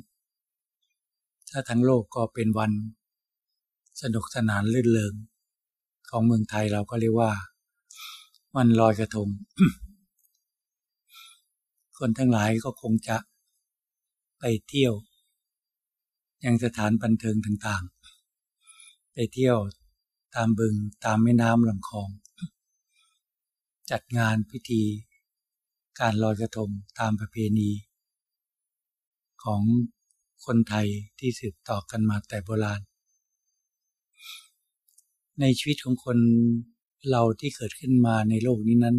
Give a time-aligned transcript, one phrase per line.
[1.50, 2.72] ถ้าทั้งโลกก็เป็นวัน
[4.00, 5.14] สนุกสนานลื่นเริง
[6.14, 7.32] ของเมืองไทยเราก็เรียกว่า
[8.56, 9.28] วันลอยกระทง
[11.98, 13.16] คนทั้งหลายก็คงจะ
[14.38, 14.94] ไปเที่ยว
[16.44, 19.56] ยังสถานบันเทิงต่างๆ ไปเที่ยว
[20.34, 22.08] ตามบึงตามแม่น้ำลำคลอง
[23.90, 24.82] จัดงานพิธี
[26.00, 27.70] การลอยกระทงตามประเพณี
[29.44, 29.62] ของ
[30.44, 32.82] คนไทยที่สืบต่อกันมาแต่โบราณ
[35.42, 36.18] ในชีวิตของคน
[37.10, 38.96] เราที่เกิดขึ้นมาในโลกนี้นั้น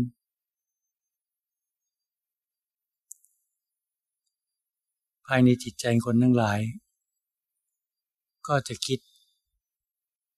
[5.28, 6.60] ภายในจิตใจคนทั้งหลาย
[8.48, 9.00] ก็จะคิด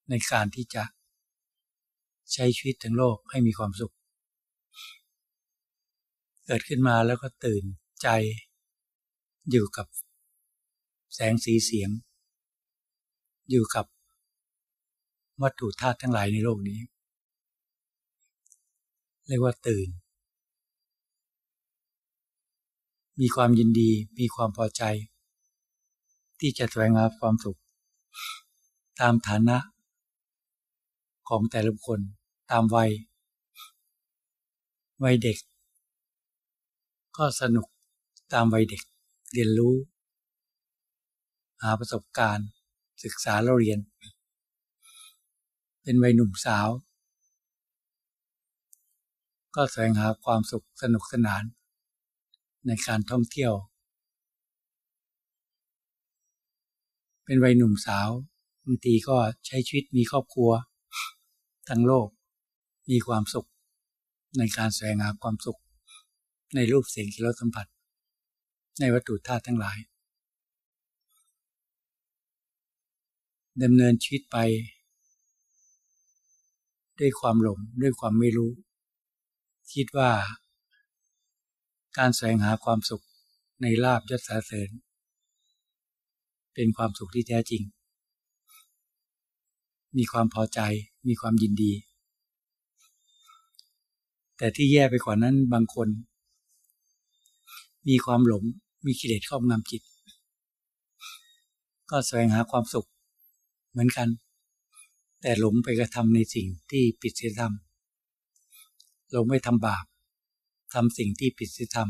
[0.09, 0.83] ในการที่จะ
[2.33, 3.93] ใช้ชีวิตทั้งโลกให้มีความสุข
[6.45, 7.63] เกิดขึ้นมาแล้วก็ตื่น
[8.01, 8.07] ใจ
[9.51, 9.87] อยู่กับ
[11.13, 11.89] แสงสีเสียง
[13.51, 13.85] อยู่กับ
[15.41, 16.79] วัตถุธาตุทั้งหลายในโลกนี้
[19.27, 19.87] เรียกว่าตื่น
[23.19, 24.83] มีความยินดีมีความพอใจ
[26.39, 27.59] ที่จะแสวงหาความสุข
[28.99, 29.57] ตามฐานะ
[31.29, 31.99] ของแต่ละคน
[32.51, 32.91] ตามวัย
[35.03, 35.37] วัยเด็ก
[37.17, 37.67] ก็สนุก
[38.33, 38.83] ตามวัยเด็ก
[39.33, 39.75] เรียนรู้
[41.61, 42.47] หาประสบการณ์
[43.03, 43.79] ศึกษาเราเรียน
[45.87, 46.67] เป็นวัยหนุ่มสาว
[49.55, 51.43] ก็แสวงหาความสุขสนุกสนาน
[52.67, 53.53] ในการท่องเที่ยว
[57.25, 58.09] เป็นวัยหนุ่มสาว
[58.65, 60.51] บางทีก็ใช้ชีวิตมีครอบครัว
[61.69, 62.07] ทั้งโลก
[62.89, 63.47] มีความสุข
[64.37, 65.59] ในการแสวงหาความสุข
[66.55, 67.67] ในรูปเสียงกิรสสัมผัส
[68.79, 69.77] ในวัตถุธาตุทั้งหลาย
[73.63, 74.37] ดำเนินชีวิตไป
[76.99, 78.51] ด้วยความหลงด้วยความไม่รู้
[79.73, 80.11] คิดว่า
[81.97, 83.05] การแสวงหาความสุข
[83.61, 84.69] ในลาบยศสาเสริญ
[86.53, 87.63] เป็นความสุขที่แท้จริง
[89.97, 90.59] มีความพอใจ
[91.07, 91.73] มีความยินดี
[94.37, 95.87] แต่ที่แย่ไปกว่านั้นบางคน
[97.87, 98.43] มีความหลง
[98.85, 99.81] มีกิเลสครอบงำจิต
[101.89, 102.87] ก็แสวงหาความสุข
[103.71, 104.07] เหมือนกัน
[105.21, 107.53] แต่หลงไปกระทำในสิ่งที่ผิดศีลธรรม
[109.11, 109.85] หลงไปทำบาป
[110.73, 111.89] ทำสิ่งที่ผิดศีลธรรม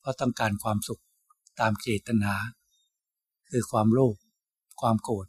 [0.00, 1.02] เพราะต้องการความสุข
[1.60, 2.34] ตามเจตนา
[3.50, 4.16] คือความโลภ
[4.80, 5.26] ความโกรธ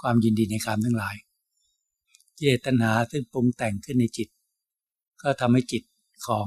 [0.00, 1.16] ความยินดีในการทั้งหลาย
[2.36, 4.28] เจตนาซึ่งปรุงแต่งขึ้นในจิต
[5.22, 5.82] ก็ทำให้จิต
[6.26, 6.46] ของ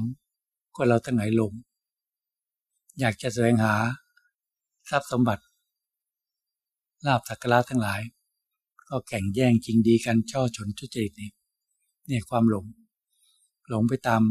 [0.75, 1.53] คนเราทั้งหลายหลง
[2.99, 3.75] อยากจะแสวงหา
[4.89, 5.43] ทรัพย์สมบัติ
[7.05, 8.01] ลาบสักการะทั้งหลาย
[8.91, 11.31] ก็แข่งแย่งจริงดีกันช่อชนทุจริตนี่
[12.07, 12.65] เนี่ยความหลง
[13.69, 14.21] หลงไปตาม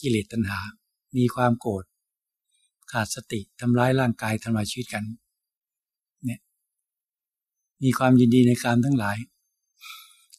[0.00, 0.58] กิเลสตัณหา
[1.16, 1.84] มีความโกรธ
[2.92, 5.04] ขาดสติทำร้ายร่างกายทำลายชีวิตกัน
[6.24, 6.40] เนี่ย
[7.82, 9.16] มีความยินดีในการทั้งหลาย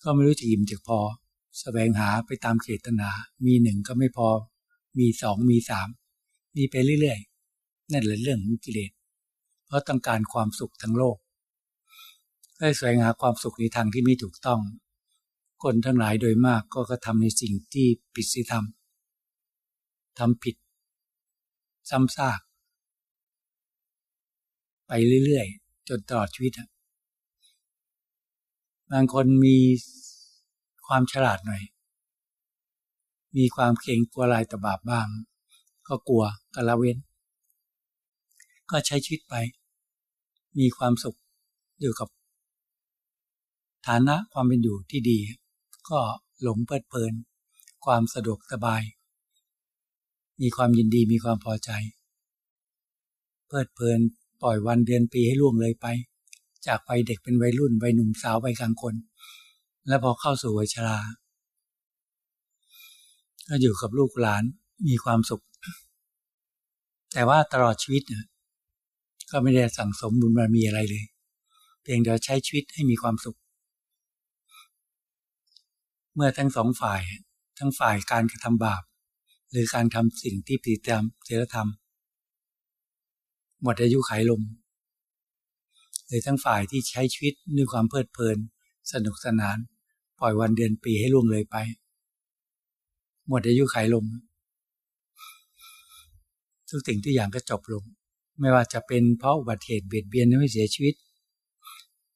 [0.03, 1.07] ก็ไม่รู้จะอิ่มจะพอส
[1.59, 3.09] แสวงหาไปตามเจตนา
[3.45, 4.27] มีหนึ่งก็ไม่พอ
[4.99, 5.87] มีสองมีสาม
[6.55, 8.91] มีไปเรื่อยๆนั่นแหละเรื่องของกิเลส
[9.65, 11.17] เพราะต้องการความสุขทั้งโลก
[12.59, 14.61] ได้แสวงหาความสุขในทางที่ไม่ถูกต้อง
[15.63, 18.65] คนทั้งหลายโดยมากก็กระทำในสิ่งที่ผิดศีลธรรม
[20.19, 20.55] ทำผิด
[21.89, 22.39] ซ้ำซาก
[24.87, 24.91] ไป
[25.25, 26.51] เรื่อยๆ จนตลอดชีวิต
[28.91, 29.57] บางคนมี
[30.87, 31.63] ความฉลาดหน่อย
[33.37, 35.07] มีความเก่งกลัวลายตบาบบ้าง
[35.87, 36.23] ก็กลัว
[36.55, 36.97] กละเว้น
[38.69, 39.35] ก็ใช้ชีวิตไป
[40.59, 41.17] มีความสุข
[41.79, 42.09] อยู่กับ
[43.87, 45.19] ฐานะความเป็นอยู่ที่ดี
[45.89, 45.99] ก็
[46.41, 47.13] หลงเพลิดเพลิน
[47.85, 48.83] ความสะดวกสบาย
[50.41, 51.69] มีความยินดีมีความพอใจ
[53.47, 53.99] เพลิดเพลิน
[54.41, 55.85] ปล่อยวันเดือนปีให้ล่วงเลยไป
[56.67, 58.95] จากวัยเด็กเป็นวัยรุ่นวัยหนุ่มสาววัยกลางคน
[59.87, 60.99] และพอเข้าสู่วัยชรา
[63.47, 64.43] ก็อยู่กับลูกหลาน
[64.87, 65.43] มีความสุข
[67.13, 68.25] แต่ว่าตลอดชีวิตเนี่ย
[69.31, 71.05] ก็ไม่ได้สั่งสมบุญบารมีอะไรเลย
[71.81, 73.37] เพียงแต่ใช้ชีวิตให้มีความสุข
[76.15, 77.01] เมื่อทั้งสองฝ่าย
[77.59, 78.83] ทั้งฝ่ายการกระทำบาป
[79.51, 81.67] หรือการทำสิ่งที่ผิดธรรมศีลธรรม
[83.61, 84.41] หมดอายุขัยลง
[86.07, 88.37] หรือทั้งฝ่ายที่ใช้ชีวิตด้วยความเพลิดเพลิน
[88.91, 89.57] สนุกสนาน
[90.19, 91.55] ปล่อยวันเดือนปีให้ล่วงเลยไป
[93.27, 94.05] หมดอายุขัยลง
[96.69, 97.83] ทุกสิ่งทุกอย่างก็จบลง
[98.39, 100.95] ไม่ว่าจะเป็นเพราะอุบัติเหตุเบียดเบียนทำให้เสียชีวิต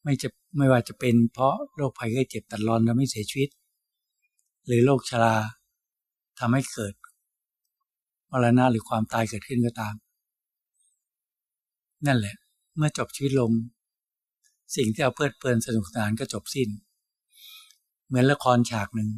[0.03, 3.49] ไม่จะไม่ว่าจะเป็นเพราะโรคภัยไข้เจ็บตัดรอนทำให้เสียชีวิต
[4.71, 5.35] หรือโรคชรา
[6.39, 6.93] ทำให้เกิด
[8.31, 9.95] มรณะหรือความตายเกิดขึ้นก็ตาม
[12.05, 12.35] นั่นแหละ
[12.77, 13.51] เมื่อจบชีวิตลง
[14.75, 16.69] สิ่งที่เอาเพลิดเพลินสนุกสนานก็จบสิ้น
[18.07, 19.09] เหมือนละครฉากหนึ่ง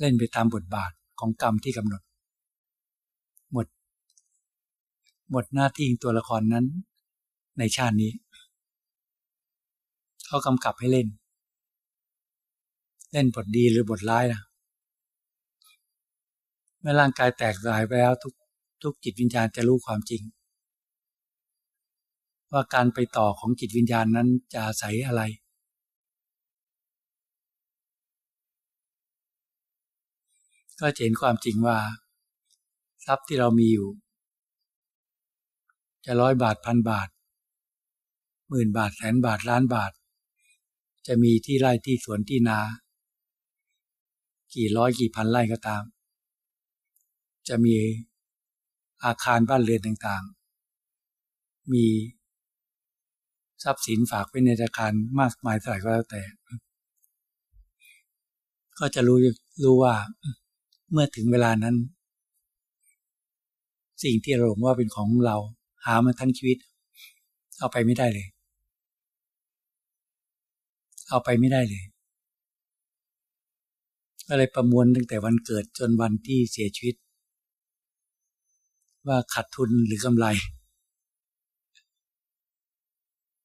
[0.00, 2.02] เล่นไปตามบทบาทของกรรมที่กำหนด
[3.52, 3.66] หมด
[5.30, 6.66] หมดหน้าที่ตัวละครนั้น
[7.58, 8.12] ในชาตินี้
[10.26, 11.08] เขากำกับให้เล่น
[13.16, 14.42] เล่นบทดีหรือบทร้ายนะ
[16.80, 18.34] เมื่อร่างกายแตกสลายไปแล้วทุก
[18.82, 20.22] ทุกจิตวิญญาณจะรู้ความจริง
[22.52, 25.22] ว่าการไปต่อของจิตวิญญาณนั้นจะอาศัยอะไร
[30.80, 31.78] ก็จะเห็นความจริงว่า
[33.06, 33.88] ทรัพย์ที่เรามีอยู่
[36.04, 37.08] จะร้อยบาทพันบาท
[38.48, 39.92] หมื่นบาทแสนบาทล้านบาท
[41.06, 42.60] จะมีที่ไร่ที่สวนที่นา
[44.54, 45.82] กี่ร้อยกี่พันไร่ก็ตาม
[47.48, 47.76] จะมี
[49.04, 51.84] อาคารบ้านเรือนต่างๆ มี
[53.62, 56.22] ทรัพย์สินฝากไว้ในธนาคารมากมายเท่าไหร่ก็แล้วแต่
[58.78, 59.18] ก็จะรู้
[59.64, 59.94] รู้ว่า
[60.92, 61.76] เมื่อถึงเวลานั้น
[64.02, 65.36] สิ่งที่เราหลงว่าเป็นของเรา
[65.84, 66.58] หามาทั้งชีวิต
[67.58, 68.26] เอาไปไม่ได้เลย
[71.08, 71.84] เอาไปไม่ได้เลย
[74.28, 76.96] ก็เลยประมวลตั้งแต่วันเกิดจนวันที่เสียชีวิต
[79.08, 80.26] ว่าขาดทุนหรือกำไร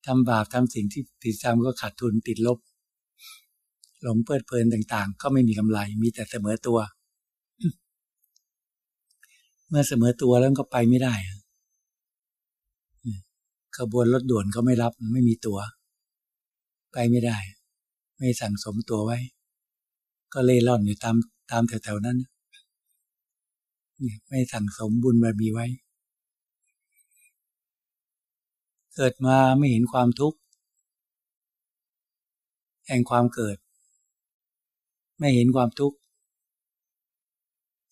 [0.05, 2.59] ทำบาปทำสิ่งที่ผิดทำก็ขาดทุนติดลบ
[4.01, 6.79] หลงเพลิดเพลินต่าง ๆ ก็ไม่มีกำไร มีแต่เสมอตัว
[9.67, 11.13] เมื่อเสมอตัวแล้วก็ไปไม่ได้
[13.77, 15.59] ขบวนรถด่วนเขาไม่รับไม่มีตัว
[16.91, 17.37] ไปไม่ได้
[18.17, 19.17] ไม่สั่งสมตัวไว้
[20.33, 21.15] ก็เล่ร่อนอยู่ตาม
[21.51, 22.17] ตามแถวๆนั้น
[24.27, 25.65] ไม่สั่งสมบุญบารมีไว้
[28.95, 30.37] เกิดมาไม่เห็นความทุกข์
[32.87, 33.57] แห่งความเกิด
[35.19, 35.97] ไม่เห็นความทุกข์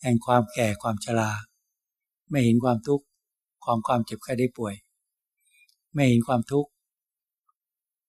[0.01, 1.31] แห่งความแก่ความชรา
[2.29, 3.05] ไม่เห็นความทุกข์
[3.65, 4.75] ของความเจ็บไข้ได้ป่วย
[5.93, 6.69] ไม่เห็นความทุกข์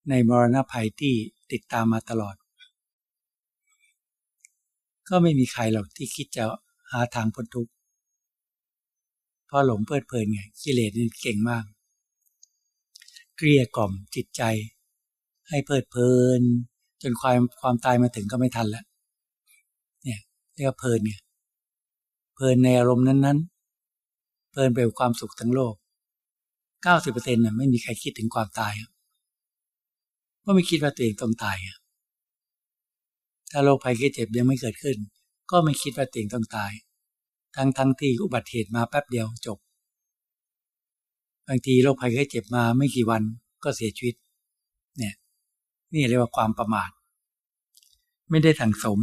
[0.09, 1.15] ในมรณะภัยที่
[1.51, 2.35] ติดตามมาตลอด
[5.09, 6.43] ก็ไม่มีใครหรอกที่คิดจะ
[6.91, 7.71] หาทางพ้นทุกข์
[9.47, 11.63] เพราะหลงเพลิดเพลินไงกิเลสนี่เก่งมาก
[13.37, 14.41] เกลี้ยกล่อมจิตใจ
[15.49, 16.41] ให้เพลิดเพลิน
[17.01, 18.85] จนความความตายมาถึงก็ไม่ทันแล้ว
[20.03, 20.19] เนี่ย
[20.55, 21.13] เรียกว่าเพลินไง
[22.35, 25.75] เพลินในอารมณ์นั้นๆ เพลินไปกับความสุขทั้งโลก
[26.83, 28.73] เก้าสิบเปอร์เซ็นต์น่ะไม่มีใครคิดถึงความตาย
[30.41, 31.57] เพราะไม่คิดว่าตัวเองต้องตาย
[33.51, 34.97] ถ้าโรคภัยแค่เจ็บยังไม่เกิดขึ้น
[35.51, 36.71] ก็ไม่คิดว่าตัวเองต้องตาย
[37.55, 39.57] ทั้งทั้งที่อุบัติเหตุมาแป๊บเดียวจบ
[41.47, 43.23] บางทีโรคภัยไข้เจ็บมาไม่กี่วัน
[43.63, 44.15] ก็เสียชีวิต
[44.97, 45.15] เนี่ย
[45.93, 46.89] นี่เรียกว่าความประมาท
[48.29, 48.99] ไม่ได้สั่งสม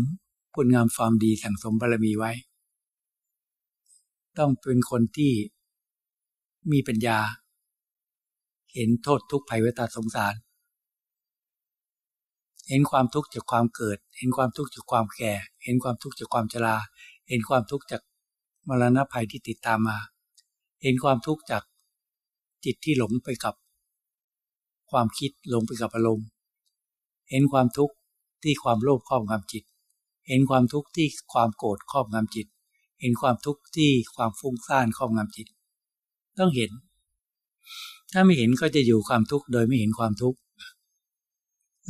[0.55, 2.33] คุณงามความดีสั่งสมบารมีไว้
[4.39, 5.33] ต้องเป็นคนที่
[6.73, 7.19] มีปัญญา
[8.75, 10.35] เห็นโทษทุกภัยเวตาสงสาร
[12.69, 15.33] เห็นความทุกข์จากความเกิด เห็นความทุกข์จากความแก่
[15.65, 16.77] เห็นความทุกข์จากความชรา
[17.29, 18.03] เห็นความทุกข์จาก
[18.69, 19.99] มรณะภัยที่ติดตามมา
[20.83, 21.63] เห็นความทุกข์จาก
[22.65, 23.55] จิตที่หลงไปกับ
[24.91, 26.27] ความคิดหลงไปกับอารมณ์
[27.31, 27.95] เห็นความทุกข์
[28.43, 29.65] ที่ความโลภครอบงำจิต
[30.29, 32.47] เห็นความทุกข์ที่ความโกรธครอบงำจิต
[33.01, 35.47] เห็นความทุกข์ที่ความฟุ้งซ่านครอบงำจิต
[36.39, 36.71] ต้องเห็น
[38.13, 40.39] ถ้าไม่เห็นก็จะอยู่ความทุกข์โดยไม่เห็นความทุกข์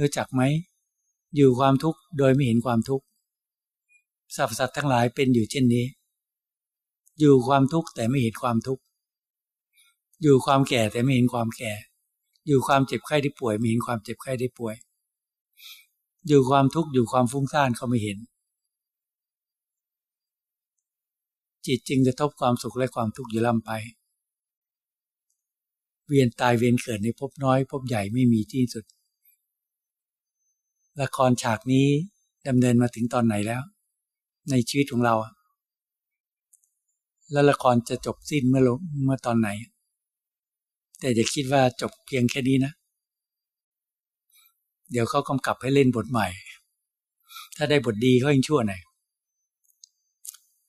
[0.01, 0.43] รู้จักไหม
[1.37, 3.05] อยู่ความทุกข์โดยไม่เห็นความทุกข์
[4.35, 5.87] สรรพสัตว์ทั้งหลายเป็นอยู่เช่นนี้
[7.19, 8.83] อยู่ความทุกข์แต่ไม่เห็นความทุกข์
[10.23, 11.73] อยู่ความแก่แต่ไม่เห็นความแก่
[12.47, 14.75] อยู่ความเจ็บไข้ที่ป่วยไม่เห็นความเจ็บไข้ได้ป่วย
[16.29, 18.19] อยู่ความทุกข์อยู่ความฟุ้งซ่านเขาไม่เห็น
[21.67, 23.71] จิตจึงจะทบความสุขและความทุกข์อยู่ล่ำไป
[26.09, 28.85] เวียนตายเวียนเกิดในภพน้อยภพใหญ่ไม่มีที่สุด
[31.03, 31.87] ละครฉากนี้
[32.49, 33.63] ดำเนินมาถึงตอนไหนแล้ว
[34.51, 35.15] ในชีวิตของเรา
[37.33, 38.63] แล้วละครจะจบสิ้นเมื่อ
[39.05, 39.49] เมื่อตอนไหน
[41.01, 42.73] แต่อย่าคิดว่าจบเพียงแค่นี้นะ
[44.91, 46.27] เดี๋ยวเขากำกับให้เล่นบทใหม่
[47.57, 48.81] ถ้าได้บทดีเขายิ่งชั่วหน่อย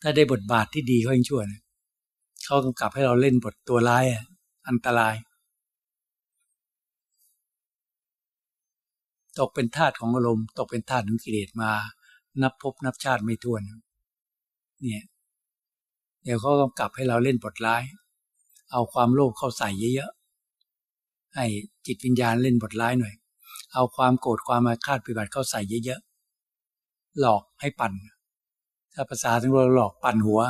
[0.02, 1.62] ถ้าได้บทบาทที่ดีเขายิ่งชั่วนะ
[2.46, 4.06] เขากำกับให้เราเล่นบทตัวร้าย
[4.68, 5.16] อันตราย
[9.40, 11.72] ตกเป็นทาสของอารมณ์ตกเป็นทาสของกิเลสมา
[12.42, 13.62] นับพบนับชาติไม่ถ้วน
[14.82, 15.06] เนี่ย
[16.24, 17.84] เดี๋ยวเขากำกับให้เราเล่นบทร้าย
[18.72, 21.46] เอาความโลภเข้าใส่เยอะๆให้
[21.86, 23.14] จิตวิญญาณเล่นบทร้ายหน่อย
[23.74, 27.94] เอาความโกรธความมาคาดปฏิบัติเข้าใส่เยอะๆหลอกให้ปั่น
[28.94, 30.42] ถ้าภาษาทั้งเราหลอกปั่นหัว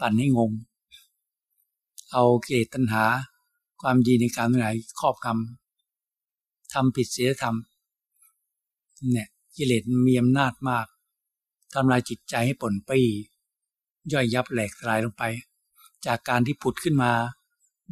[0.00, 0.52] ปั่นให้งง
[2.12, 3.04] เอาเกตตัณหา
[3.82, 4.68] ความดีในการไหน
[5.00, 5.61] ครอบคำ
[6.74, 7.56] ทำผิดศีลธรรม
[9.12, 10.86] เนี่ยกิเลสมีอำนาจมาก
[11.74, 13.00] ทำลายจิตใจให้ป่นปี
[14.12, 15.24] ย่อยยับแหลกลายลงไป
[16.06, 17.12] จากการที่ผุดขึ้นมา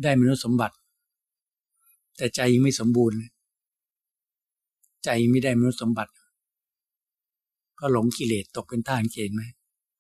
[0.02, 0.76] ได้มนุษย์สมบัติ
[2.16, 3.18] แต่ใจยังไม่สมบูรณ์
[5.04, 6.12] ใจไม่ได้มนุษย์สมบัติ
[7.78, 9.42] ก็หลงกิเลสตกเป็นท่านเกณฑ์ไหม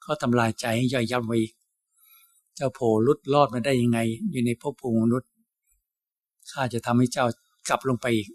[0.02, 1.38] เขาทำลายใจให้ย่อยยับไว้
[2.54, 3.98] เจ้าโผลุดรอดมาได้ยังไง
[4.30, 5.30] อยู่ในภพภูมิมนุษย์
[6.50, 7.26] ข้าจะทำให้เจ้า
[7.68, 8.28] กลับลงไปอีก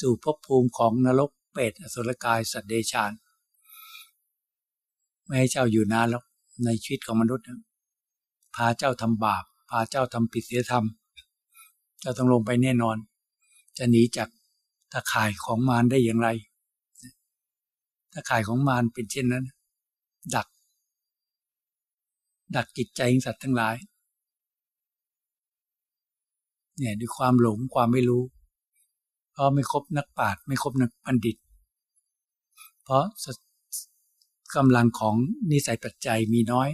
[0.00, 3.12] สู่ภพภูมิของนรกเปรตอสุรกายสัตว์เดชาน
[5.24, 6.22] ไม่ให้เจ้าอยู่นานแล้ว
[6.64, 7.44] ในชีวิตของมนุษย์
[8.54, 10.84] พาเจ้าทำบาป พาเจ้าทำผิดศีลธรรม
[12.00, 12.96] เจ้าต้องลงไปแน่นอน
[13.76, 14.28] จะหนีจาก
[14.92, 16.28] ตะข่ายของมารได้อย่างไร
[18.12, 19.44] ถ้าข่ายของมารเป็นเช่นนั้น
[20.34, 20.46] ดัก
[22.56, 23.76] ดักจิตใจของสัตว์ทั้งหลาย
[26.78, 28.22] เนี่ยด้วยความหลงความไม่รู้
[29.38, 31.36] เพราะไม่ครบนักปราชญ์ไม่ครบนักบัณฑิต
[32.82, 33.04] เพราะ
[34.56, 35.16] กำลังของ
[35.50, 36.68] นิสัยปัจจัยมีน้อย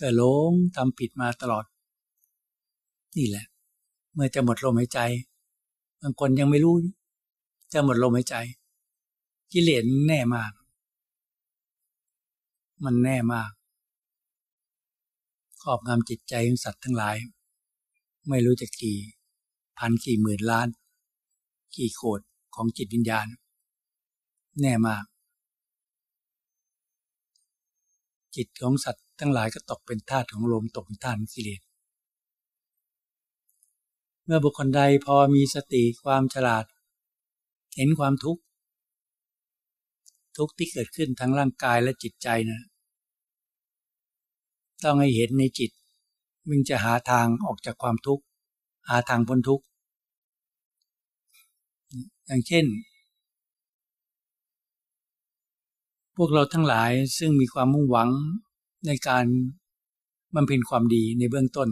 [0.00, 1.64] ก็หลงทำผิดมาตลอด
[3.16, 3.46] นี่แหละ
[4.14, 5.00] เมื่อจะหมดลมหายใจ
[6.00, 6.74] บางคนยังไม่รู้
[7.72, 8.36] จะหมดลมหายใจ
[9.52, 10.52] กิเลสแน่มาก
[12.84, 13.50] มันแน่มาก
[15.62, 17.16] ครอบงำจิตใจของสัตว์ทั้งหลาย
[18.28, 18.98] ไม่รู้จะกี่
[19.78, 20.68] พันกี่หมื่นล้าน
[21.76, 22.20] กี่โคด
[22.54, 23.26] ของจิตวิญญาณ
[24.60, 25.04] แน่มาก
[28.36, 31.60] จิตของสัตว์ทั้งหลายก็ตกเป็นทาสของลมตกเป็นทาสของกิเลส
[34.24, 36.64] เมื่อบุคคลใดพอมีสติความฉลาด
[37.76, 38.42] เห็นความทุกข์
[40.36, 42.60] ทุกข์ที่เกิดขึ้นทั้งร่างกายและจิตใจนะ
[44.84, 45.70] ต้องให้เห็นในจิต
[46.48, 48.24] มึงจะหาทางออกจากความทุกข์
[48.88, 49.64] หาทางพ้นทุกข์
[52.26, 52.66] อย่างเช่น
[56.16, 58.10] พวกเราทั้งหลายซึ่งมีความมุ่งหวัง
[58.86, 59.24] ในการ
[60.34, 61.68] บำเพ็ญความดีในเบื้องต้น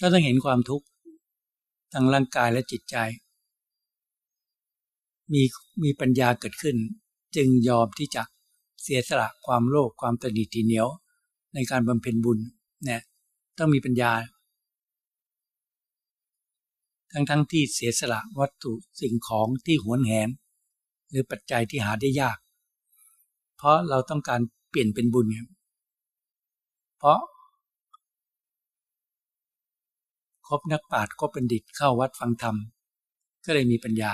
[0.00, 0.86] ก็ต้องเห็นความทุกข์
[1.92, 2.96] ทั้งร่างกายและจิตใจ
[5.32, 5.42] มี
[5.82, 6.76] มีปัญญาเกิดขึ้น
[7.36, 8.22] จึงยอมที่จะ
[8.82, 10.88] เสียสละความโลภความตนีทีเหนียว
[11.54, 12.38] ในการบำเพ็ญบุญ
[12.84, 13.00] เนี่ย
[13.58, 14.12] ต้องมีปัญญา
[17.12, 20.28] ทั้งทั้งที่เสียสละวัตถุสิ่งของที่หวนแหน
[21.08, 22.38] หรือปัจจัยที่หาได้ยาก
[23.56, 25.46] เพราะเราต้องการเปลี่ยนเป็นบุญเนี่ย
[26.98, 27.20] เพราะ
[30.46, 32.56] คบนักปราชญ์ก็เป็นดิตเข้าวัดฟังธรรม
[33.44, 34.12] ก็เลยมีปัญญา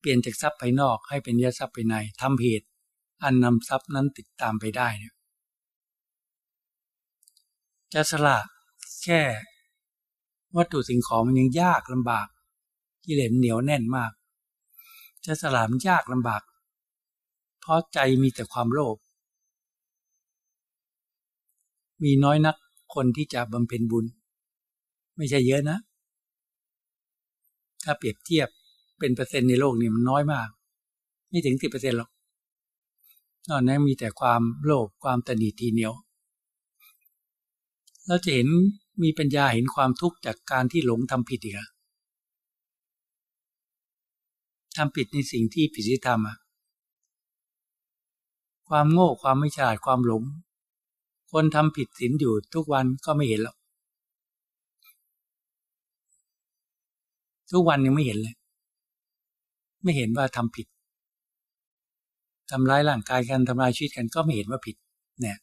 [0.00, 2.66] เปลี่ยนจากทรัพย์ภายนอกให้เป็นยทรัพย์ภายในทำเหตุ
[3.22, 5.14] อันนำทรัพย์นั้นติดตามไปได้เนี่ย
[7.92, 8.38] จะสละ
[9.04, 9.20] แค่
[10.56, 12.26] วัตถุสิ่งของมันยังยากลำบาก
[13.04, 14.12] กิเลสเหนียวแน่นมาก
[15.24, 16.42] จะสละมันยากลำบาก
[17.60, 18.96] เพราะใจมีแต่ความโลภ
[22.02, 22.56] มีน้อยนัก
[22.94, 24.04] คนที่จะบำเพ็ญบุญ
[25.16, 25.78] ไม่ใช่เยอะนะ
[27.82, 28.48] ถ้าเปรียบเทียบ
[28.98, 30.48] เป็นเปอร์เซ็นต์ในโลกนี่มันน้อยมาก
[31.28, 32.10] ไม่ถึงสิบเปอร์เซ็นต์หรอก
[33.48, 35.94] นอกนั้นมีแต่ความโลภความตนีทีเหนียว
[38.06, 38.48] เราจะเห็น
[39.02, 41.68] มีปัญญาเห็นความทุกข์จากการที่หลงทำผิดอีกอะ
[44.76, 46.36] ทำผิดในสิ่งที่ผิดศีลธรรมอะ
[48.68, 50.22] ความโง่ความไม่ฉลาดความหลง
[51.32, 53.56] คนทำผิดศีลอยู่ทุกวันก็ไม่เห็นหรอก
[57.52, 58.34] ทุกวันยังไม่เห็นเลย
[59.82, 60.66] ไม่เห็นว่าทำผิด
[62.50, 64.76] ทำร้ายร่างกายกันทำลายชีวิตกันก็ไม่เห็นว่าผิด
[65.20, 65.36] เนี่ย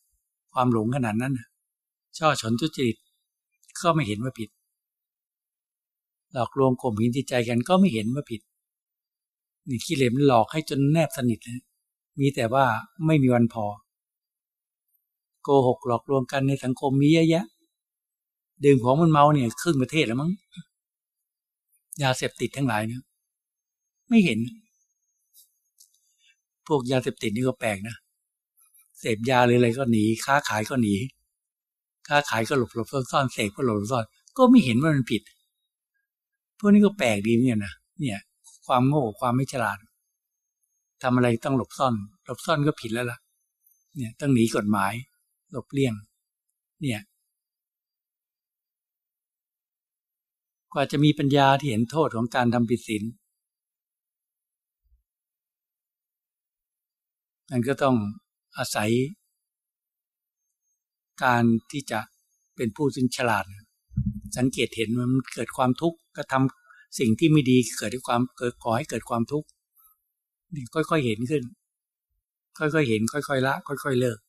[0.53, 1.33] ความหลงขนาดนั้น
[2.17, 2.97] ช่อฉนทุจริต
[3.81, 4.49] ก็ไม่เห็นว่าผิด
[6.33, 8.41] หลอกลวงข่มหินจิตใจกันก็ไม่เห็นว่าผิด
[9.69, 11.61] นี่กิเลสมันหลอกให้จนแนบสนิทเลย
[12.19, 12.65] มีแต่ว่า
[13.05, 13.65] ไม่มีวันพอ
[15.43, 17.45] โกหกหลอกลวงกันในสังคมมีเยอะแยะ
[18.65, 20.31] ดื่มของมันเมาเนี่ยครึ่งประเทศแล้วมั้ง
[22.01, 23.01] ยาเสพติดทั้งหลายเนี่ย
[24.09, 24.39] ไม่เห็น
[26.67, 27.95] พวกยาเสพติดนี่ก็แปลกนะ
[28.99, 30.95] เสพยาหรืออะไรก็หนี ค้าขายก็หนี
[32.07, 34.05] ค้าขายก็หลบหลบซ่อนซ่อนเสพก็หลบหลบซ่อน
[34.37, 35.21] ก็ไม่เห็นว่ามันผิด
[36.59, 38.19] พวกนี้ก็แปลกดีเนี่ยนะเนี่ย
[38.65, 39.77] ความโง่ความไม่ฉลาด
[41.03, 41.93] ทำอะไรต้องหลบซ่อน
[42.25, 43.19] หลบซ่อนก็ผิดแล้วล่ะ
[43.95, 44.93] เนี่ยต้องหนีกฎหมาย
[45.51, 45.93] หลบเลี่ยง
[46.81, 47.01] เนี่ย
[50.73, 53.03] กว่าจะมีปัญญาที่เห็นโทษของการทำผิดศีล
[57.51, 57.95] มันก็ต้อง
[58.57, 58.89] อาศัย
[61.23, 61.99] การที่จะ
[62.55, 63.45] เป็นผู้ซึ่งฉลาด
[64.37, 69.47] สังเกตเห็นมันเกิดความทุกข์ก็ทำสิ่งที่ไม่ดีเกิดด้วยความเกิดก่อให้เกิดความทุกข์
[70.53, 71.43] นี่ค่อยๆเห็นขึ้น
[72.57, 74.19] ค่อยๆเห็น ค่อยๆละ ค่อยๆเลิก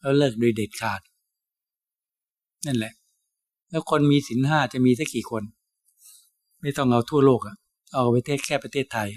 [0.00, 1.00] แล้วเลิกโดยเด็ดขาด
[2.66, 2.92] นั่นแหละ
[3.70, 5.42] แล้วคนมีศีลห้าจะมีสักกี่คน
[6.60, 7.56] ไม่ต้องเอาทั่วโลกอะ
[7.92, 9.08] เอาประเทศแค่ประเทศไทย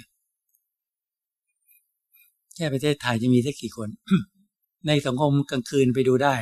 [2.55, 3.89] แค่ประเทศไทยจะมีสักกี่คน
[4.85, 6.35] ในสังคมกลางคืนไปดูได้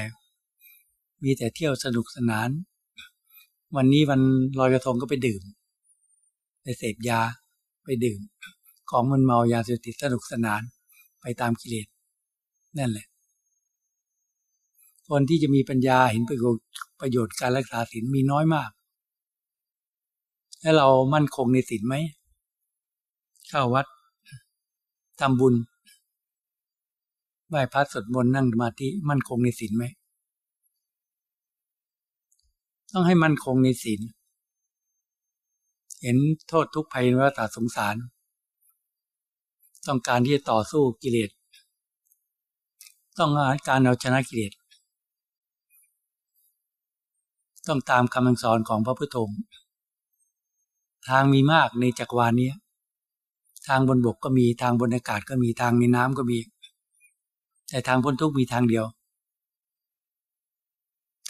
[1.23, 2.49] มีแต่เที่ยวสนุกสนาน
[3.75, 4.21] วันนี้วัน
[4.59, 5.41] ลอยกระทงก็ไปดื่ม
[6.61, 7.21] ไปเสพยา
[7.83, 8.19] ไปดื่ม
[8.89, 10.61] ของมันเมายาเสพติดสนุกสนาน
[11.21, 11.87] ไปตามกิเลส
[12.77, 13.07] นั่นแหละ
[15.09, 16.65] คนที่จะมีปัญญาเห็นประโยชน์
[16.99, 18.69] ประโยชน์การรักษาศีลมีน้อยมาก
[20.61, 21.95] แล้วเรามั่นคงในศีลไหม
[23.49, 23.85] เข้าวัด
[25.19, 25.53] ทำบุญ
[27.49, 29.83] ไหว้พระสวดมนต์นั่งสมาธิมั่นคงในศีลไหม
[32.91, 34.01] ต้องให้มั่นคงในศีล
[36.01, 36.17] เห็น
[36.47, 37.95] โทษทุกภัยในวัฏสงสาร
[39.87, 41.29] ต้องการที่จะต่อสู้กิเลส
[43.19, 43.31] ต้อง
[43.67, 44.53] การเอาชนะกิเลส
[47.67, 49.39] ต้องตามคำสอนของพระพุทธองค์
[51.07, 52.51] ทางมีมากในจักรวาลนี้
[53.67, 56.37] ทางบนบกก็มีทางบนอากาศก็มีทางในน้ำก็มี
[57.69, 58.85] แต่ทางพ้นทุกข์มีทางเดียว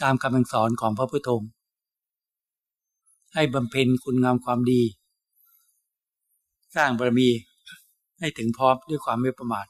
[0.02, 1.50] ตามคำสอนของพระพุทธองค์
[3.34, 4.82] ให้บำเพ็ญคุณงามความดี
[6.76, 7.28] สร้างบารมี
[8.18, 9.66] ให้ถึงพร้อมด้วยความไม่ประมาท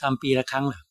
[0.00, 0.82] ทำปีละครั้งเหรอ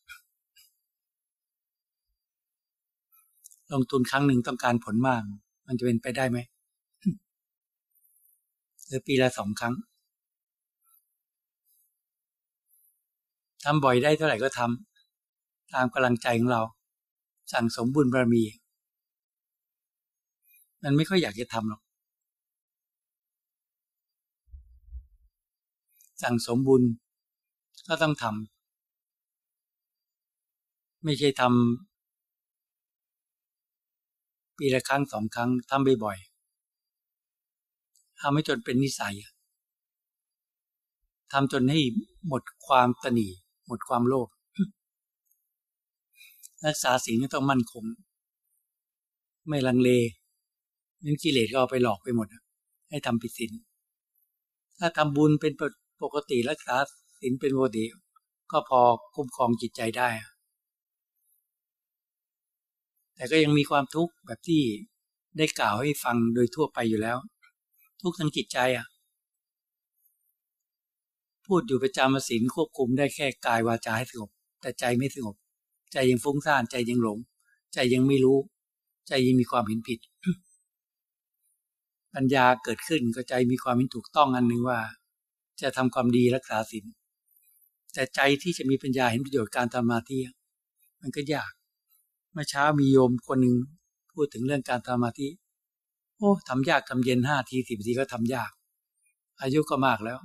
[3.72, 5.22] ลงทุนครั้งหนึ่งต้องการผลมาก
[5.66, 6.38] มันจะเป็นไปได้ไหม
[8.86, 9.74] หรือปีละสองครั้ง
[13.64, 16.62] ทำบ่อยได้เท่าไหร่ก็ทำตามกำลังใจของเรา
[17.52, 18.42] สั่งสมบุญบารมี
[20.82, 21.80] มันไม่ค่อยอยากจะทำหรอก
[26.22, 26.82] สั่งสมบุญ
[27.88, 28.34] ก็ต้องทำ
[31.04, 31.54] ไม่ใช่ทำ
[34.58, 39.14] ปีละครั้งสองครั้งทำบ่อยๆทำให้จนเป็นนิสัย
[41.32, 41.80] ทำจนให้
[42.26, 43.28] หมดความตนี
[43.66, 44.28] หมดความโลภ
[46.66, 47.84] รักษาสินต้องมั่นคง
[49.48, 49.90] ไม่ลังเล
[51.04, 52.26] นั้นกิเลสก็เอาไปหลอกไปหมด
[52.90, 53.52] ให้ทำผิดศีล
[54.78, 55.52] ถ้าทำบุญเป็น
[56.02, 56.76] ปกติรักษา
[57.20, 57.84] ศีลเป็นปกติ
[58.50, 58.80] ก็พอ
[59.14, 60.08] คุ้มครองจิตใจได้
[63.14, 64.62] แต่ก็ยังมีความทุกข์แบบที่
[65.38, 67.18] ได้กล่าวให้ฟังโดยทั่วไปอยู่แล้ว
[68.02, 68.86] ทุกข์ทางจิตใจอะ
[71.46, 74.30] พูดอยู่ประจำศีลควบคุมได้แค่กายวาจาให้สงบ
[74.60, 75.36] แต่ใจไม่สงบ
[75.92, 77.18] ใจยังฟุ้งซ่านใจยังหลง
[77.74, 78.38] ใจยังไม่รู้
[79.08, 79.98] ใจยังมีความเห็นผิด
[82.14, 84.80] ปัญญาเกิดขึ้นก็ใจมีความเห็นถูกต้องอันหนึ่งว่า
[85.60, 86.84] จะทำความดีรักษาศีล
[87.92, 90.20] แต่ใจที่จะมีปัญญาเห็นประโยชน์การทำมาที่
[91.00, 91.52] มันก็ยาก
[92.32, 93.56] เมื่อเช้ามีโยมคนหนึ่ง
[94.12, 95.30] พูดถึงเรื่องการทำมาที่
[96.16, 98.50] โอ้ทำยากทำเย็นห้าทีสิบทีก็ทำยาก
[99.40, 100.18] อายุก็มากแล้ว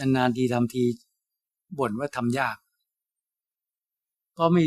[0.00, 0.84] นานๆทีทำที
[1.78, 2.56] บ่นว่าทำยาก
[4.32, 4.62] เพราะไม่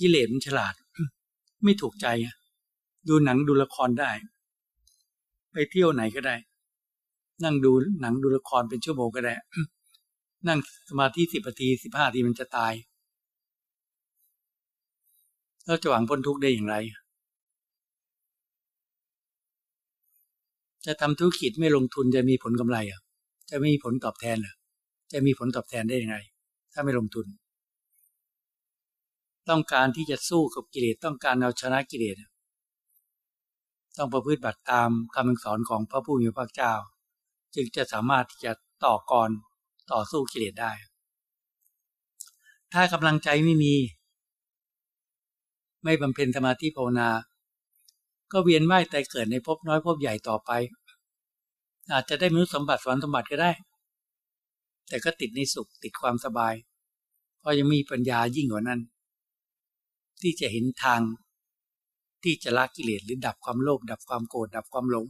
[0.00, 0.74] กิเลสมันฉลาด
[1.64, 2.06] ไม่ถูกใจ
[3.08, 4.10] ดูหนังดูละครได้
[5.52, 6.36] ไปเที่ยวไหนก็ได้
[7.44, 9.34] นั่งดูหนังดูละครเป็นชั่วโมงก็ได้
[10.48, 12.72] นั่งสมาธิสิบนาทีสิบห้าทีมันจะตาย
[15.64, 16.76] แล้วจะหวังพ้นทุกข์ได้อย่างไร
[20.86, 23.00] จะทำธุรกิจไม่ลงทุนจะมีผลกำไรอะ
[23.50, 24.54] จะไม่มีผลตอบแทนเหรอ
[25.12, 26.16] จะมีผลตอบแทนได้ยังไง
[26.72, 27.26] ถ้าไม่ลงทุน
[29.48, 32.16] ต้องการที่จะสู้กับกิเลสต้องการเอาชนะกิเลส
[33.96, 36.72] ต้องประพฤติบัติตามคำสอนของพระผู้มีพระเจ้า
[37.54, 38.52] จึงจะสามารถที่จะ
[38.84, 39.30] ต่อกร
[39.92, 40.72] ต่อสู้กิเลสได้
[42.72, 43.74] ถ้ากำลังใจไม่มี
[45.84, 47.08] ไม่บำเพ็ญสมาธิภาวนา
[48.32, 50.50] ก็เวียนว่ายแต่เกิดในภพน้อยภพใหญ่ต่อไป
[51.92, 53.50] อาจจะได้มนุษย์สมบัติสวรรค์สมบัติก็ได้
[54.88, 56.54] แต่ก็ติดในสุขติดความสบาย
[57.38, 58.80] เพราะยังมีปัญญายิ่งกว่านั้น
[60.20, 61.00] ที่จะเห็นทาง
[62.22, 65.06] ที่จะละกิเลสหรือดับความโลภดับความโกรธดับความหลง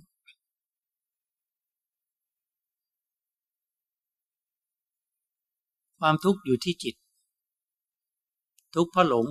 [5.99, 6.95] ความทุกข์อยู่ที่จิต
[8.75, 9.27] ทุกข์เพราะหลง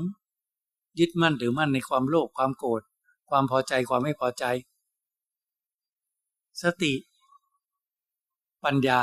[0.99, 2.81] ยึดมั่นหรือมั่นในความโลภความโกรธ
[3.29, 4.45] ความพอใจความไม่พอใจ
[6.61, 6.93] สติ
[8.63, 8.99] ปัญญา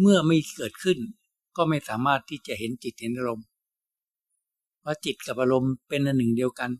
[0.00, 0.98] เมื่อไม่เกิดขึ้น
[1.56, 3.46] ก็ไม่สามารถที่จะเห็นจิตเห็นอารมณ์
[4.80, 6.70] เพราะจิตกับอารมณ์เป็นอันหนึ่งเดียวกัน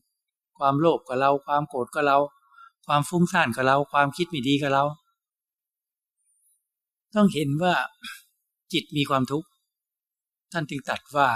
[0.58, 2.18] ความโลภกับเรา ความโกรธกับเรา
[2.86, 4.84] ความฟุ้งซ่านกับเรา ความคิดไม่ดีกับเรา
[7.14, 7.74] ต้องเห็นว่า
[8.72, 9.48] จิตมีความทุกข์
[10.52, 11.28] ท่านจึงตัดว่า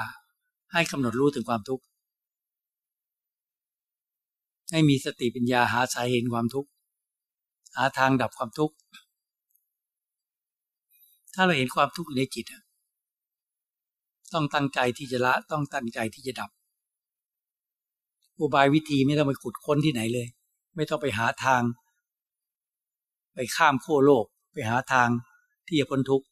[0.73, 1.85] ให้กำหนดรู้ถึงความทุกข์
[4.71, 6.71] ให้มีสติปัญญาหาสาเหตุความทุกข์
[7.77, 8.75] หาทางดับความทุกข์
[11.35, 12.47] ถ้าเราเห็นความทุกข์ในจิต
[14.33, 16.51] ต้องตั้งใจที่จะละต้องตั้งใจที่จะดับ
[18.39, 20.27] อุบายวิธีไม่ต้องไปขุดค้นที่ไหนเลย
[20.77, 21.63] ไม่ต้องไปหาทาง
[23.35, 25.09] ไปข้ามขั้วโลก ไปหาทาง
[25.67, 26.27] ที่จะพ้นทุกข์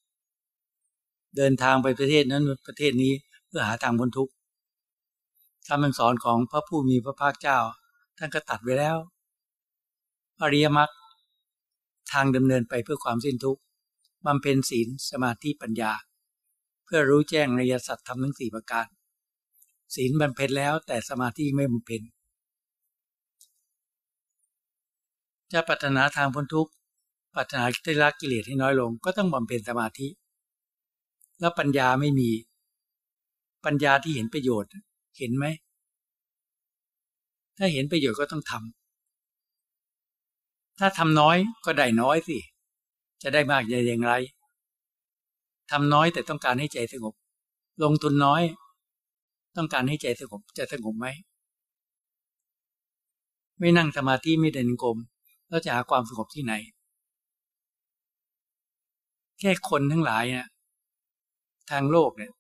[1.37, 3.13] เดินทางไปประเทศนั้นประเทศนี้
[3.47, 4.33] เพื่อหาทางพ้นทุกข์
[5.69, 7.59] คำสอนของพระผู้มีพระภาคเจ้า
[8.19, 8.97] ท่านก็ตัดไว้แล้ว
[10.43, 10.91] อริยมรรค
[12.13, 13.61] ทางดำเนินไปเพื่อความสิ้นทุกข์
[14.27, 15.93] บำเพ็ญศีลสมาธิปัญญา
[16.85, 18.87] เพื่อรู้แจ้งในยสัตธรรมทั้งสี่ประการ
[19.95, 22.03] ศีลบำเพ็ญแล้วแต่สมาธิไม่บำเพ็ญ
[25.53, 26.73] จะปัฒนาทางพ้นทุกข์
[27.37, 30.09] ปัฒนาที่ละกิเลสให้น้อยลง ก็ต้องบำเพ็ญสมาธิ
[31.41, 32.31] แล้วปัญญาไม่มี
[33.65, 34.71] ปัญญาที่เห็นประโยชน์
[35.19, 35.47] เห็นไหม
[37.57, 42.39] ถ้าเห็นประโยชน์ก็ต้องทำถ้าทำน้อยก็ได้น้อยสิ
[43.23, 44.13] จะได้มากอย่างไร
[45.71, 47.15] ทำน้อยแต่ต้องการให้ใจสงบ
[47.83, 48.43] ลงทุนน้อย
[49.57, 51.07] ต้องการให้ใจสงบจะสงบไหม
[53.59, 54.97] ไม่นั่งสมาธิไม่เดินกลม
[55.49, 56.55] แล้วจะหาความสงบที่ไหน
[59.41, 60.49] แค่คนทั้งหลายเนี่ย
[61.71, 62.33] ทางโลกเนี่ย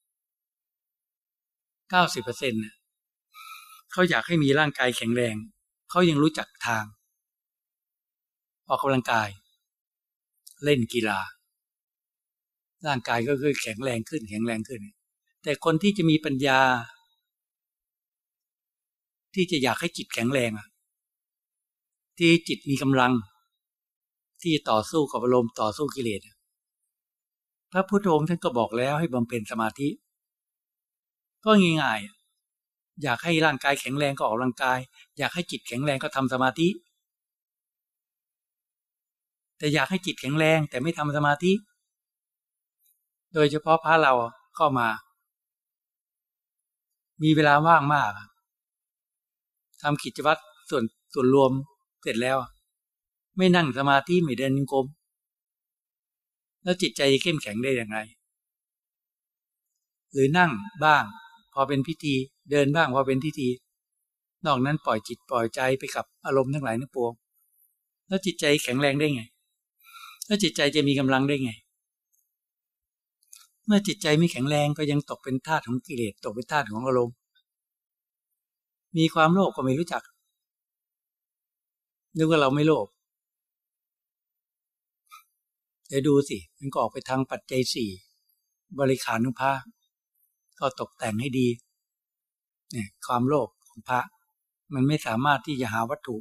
[1.90, 2.62] เก้าสิบเปอร์เซ็นต์
[3.92, 5.36] เขาอยากให้มีร่างกายแข็งแรง
[5.90, 6.84] เขายังรู้จักทาง
[8.68, 9.28] ออกกำลังกาย
[10.64, 11.18] เล่นกีฬา
[12.86, 14.82] ร่างกายก็คือแข็งแรงขึ้น แข็งแรงขึ้น
[15.42, 16.60] แต่คนที่จะมีปัญญา
[19.34, 20.68] ที่จะอยากให้จิตแข็งแรงอะ
[22.18, 23.12] ที่จิตมีกำลัง
[24.42, 26.20] ที่ต่อสู้กับอารมณ์ต่อสู้กิเลส
[27.72, 29.88] พระพุทธองค์ท่านก็บอกแล้วให้บำเพ็ญสมาธิ
[31.44, 31.50] ก็
[31.82, 34.78] ง่ายๆอยากให้ร่างกายแข็งแรงก็ออกกำลังกาย
[35.18, 36.68] อยากให้จิตแข็งแรงก็ทำสมาธิ
[39.58, 41.52] แต่อยากให้จิตแข็งแรง แต่ไม่ทำสมาธิ
[43.34, 44.12] โดยเฉพาะพระเรา
[44.56, 44.88] เข้ามา
[47.22, 48.10] มีเวลาว่างมาก
[49.82, 50.40] ทำกิจวัตร
[50.70, 51.52] ส่วนส่วนรวม
[52.02, 52.36] เสร็จแล้ว
[53.36, 54.86] ไม่นั่งสมาธิไม่เดินกรม
[56.62, 57.98] แล้วจิตใจเข้มแข็งได้อย่างไร
[60.12, 60.50] หรือนั่ง
[60.84, 61.04] บ้าง
[61.52, 62.14] พอเป็นพิธี
[62.50, 63.48] เดินบ้างพอเป็นพิธี
[64.46, 67.12] นอกนั้นปล่อยจิตปล่อยใจไปกับอารมณ์ทั้งหลายทั้งปวง
[68.08, 69.22] แล้วจิตใจแข็งแรงได้ไง
[70.28, 71.52] แล้วจิตใจจะมีกำลังได้ไง
[73.66, 77.16] เมื่อจิตใจไม่แข็งแรงก็ยังตกเป็นทาสของกิเลสตกเป็นทาสของอารมณ์
[78.96, 80.02] มีความโลภก็ไม่รู้จัก
[82.16, 82.86] นึกว่าเราไม่โลภ
[85.88, 87.90] แต่ดูสิ มันก็ออกไปทางปัจจัยสี่
[88.78, 89.52] บริขารนุภา
[90.60, 91.48] ก็ตกแต่งให้ดี
[92.72, 94.00] เนี่ย ความโลภของพระ
[94.74, 96.16] มันไม่สามารถที่จะหาวัตถุ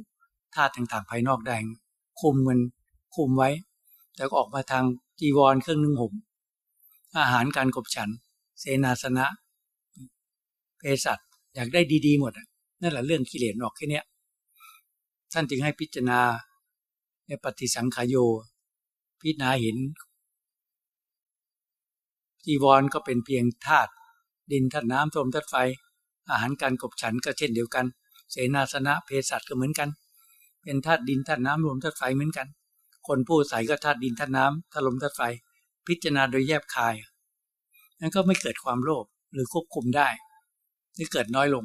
[0.54, 1.56] ธาตุต่างๆภายนอกได้
[2.20, 2.58] คุมมัน
[3.14, 3.50] คุมไว้
[4.18, 4.84] แต่ก็ออกมาทาง
[5.20, 6.12] จีวรเครื่องนึ่งห่ม
[7.18, 8.10] อาหารการกบฉัน
[8.60, 9.26] เสนาสนะ
[10.78, 11.18] เภสัช
[11.54, 12.32] อยากได้ดีๆหมด
[12.82, 14.02] นั่นแหละเรื่องกิเลสออกแค่นี้
[15.32, 16.20] ท่านจึงให้พิจารณา
[17.26, 18.14] ในปฏิสังขายโย
[19.20, 19.76] พิจารณาเห็น
[22.44, 23.92] จีวรก็เป็นเพียงธาตุ
[24.52, 25.56] ดินธาตุน้ำลมธาตุไฟ
[26.30, 27.86] อาหารการกบฉันก็เช่นเดียวกัน
[28.30, 29.88] เสนาสนะเภสัชก็เหมือนกัน
[30.62, 32.48] เป็นธาตุดินธาตุน้ำลมธาตุไฟเหมือนกัน
[33.08, 35.22] คนผู้ใส่ก็ธาตุดินธาตุน้ำธาตุลมธาตุไฟ
[35.86, 36.94] พิจารณาโดยแยบคาย
[38.00, 40.08] นั้นก็ไม่เกิดความโลภหรือควบคุมได้
[40.94, 41.64] หรือเกิดน้อยลง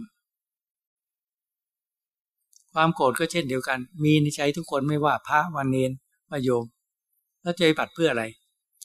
[2.74, 5.92] ความโกรธก็เช่นเดียวกัน มีในใจทุกคนไม่ว่าพระวันเนน
[6.32, 6.66] มาโยม
[7.42, 8.24] แล้วจะไปบัตรเพื่ออะไร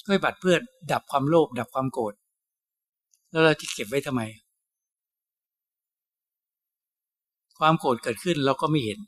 [0.05, 0.57] ก็ไปบัตรเพื่อ
[0.92, 2.14] ดับความโลภดับความโกรธ
[3.31, 4.23] แล้วเราจะเก็บไว้ทำไม
[7.59, 8.99] ความโกรธเกิดขึ้นเราก็ไม่เห็น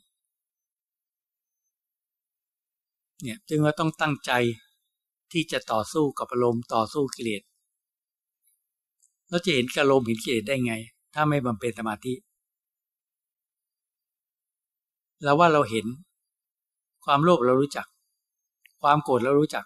[3.21, 4.31] เนี่ยจึงว่าต้องตั้งใจ
[5.31, 7.41] ที่จะต่อสู้กับอารมณ์ต่อสู้กิเลส
[9.29, 10.73] เราจะเห็นอารมณ์เห็นกิเลสได้ไง
[11.13, 12.13] ถ้าไม่บำเพ็ญสมาธิ
[15.23, 15.85] เราว่าเราเห็น
[17.05, 17.87] ความโลภเรารู้จัก
[18.81, 19.65] ความโกรธเรารู้จัก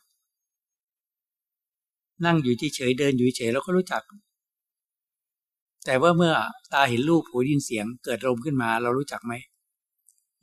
[2.26, 4.04] นั่งอยู่เฉยเดินอยู่เฉยเราก็รู้จัก
[5.86, 6.34] แต่ว่าเมื่อ
[6.74, 9.34] ตาเห็นรูปหูยินเสียง เกิดลมขึ้นมา เรารู้จักไหม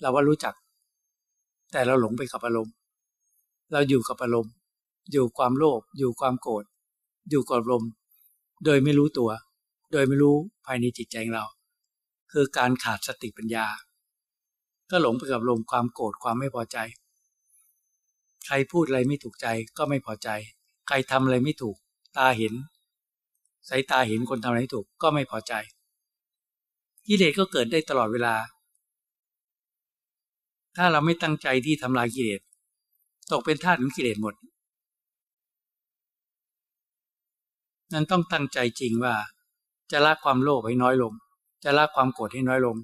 [0.00, 0.54] เราว่ารู้จัก
[1.72, 2.74] แต่เราหลงไปกับอารมณ์
[3.72, 4.54] เราอยู่กับอารมณ์
[5.12, 6.64] อยู่ความโลภอยู่ความโกรธ
[7.30, 7.84] อยู่กับลม
[8.64, 9.30] โดยไม่รู้ตัว
[9.92, 11.46] โดยไม่รู้ภายในจิตใจของเรา
[12.32, 13.66] คือการขาดสติปัญญา
[14.90, 16.78] ก็หลงไปกับลมความโกรธความไม่พอใจ
[18.46, 19.46] ใครพูดอะไรไม่ถูกใจ
[19.78, 20.28] ก็ไม่พอใจ
[20.88, 21.76] ใครทำอะไรไม่ถูก
[22.16, 22.54] ตาเห็น
[23.68, 25.52] สายตาเห็นคนทำอะไรไม่ถูกก็ไม่พอใจ
[27.06, 28.34] กิเลสก็เกิดได้ตลอดเวลา
[30.76, 32.40] ถ้าเราไม่ตั้งใจที่ทำลายกิเลส
[33.30, 34.34] ตกเป็นทาสของกิเลสหมด
[37.92, 39.14] นั้นต้องตั้งใจจริงว่า
[39.90, 41.12] จะละความโลภให้น้อยลง
[41.64, 42.76] จะละความโกรธให้น้อยลง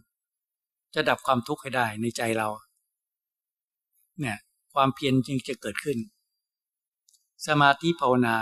[0.95, 2.49] จะดับความทุกข์ให้ได้ในใจเรา
[4.21, 4.39] เนี่ย
[4.75, 5.99] ความเพียรจึงจะเกิดขึ้น
[7.47, 8.37] สมาธิภาวนา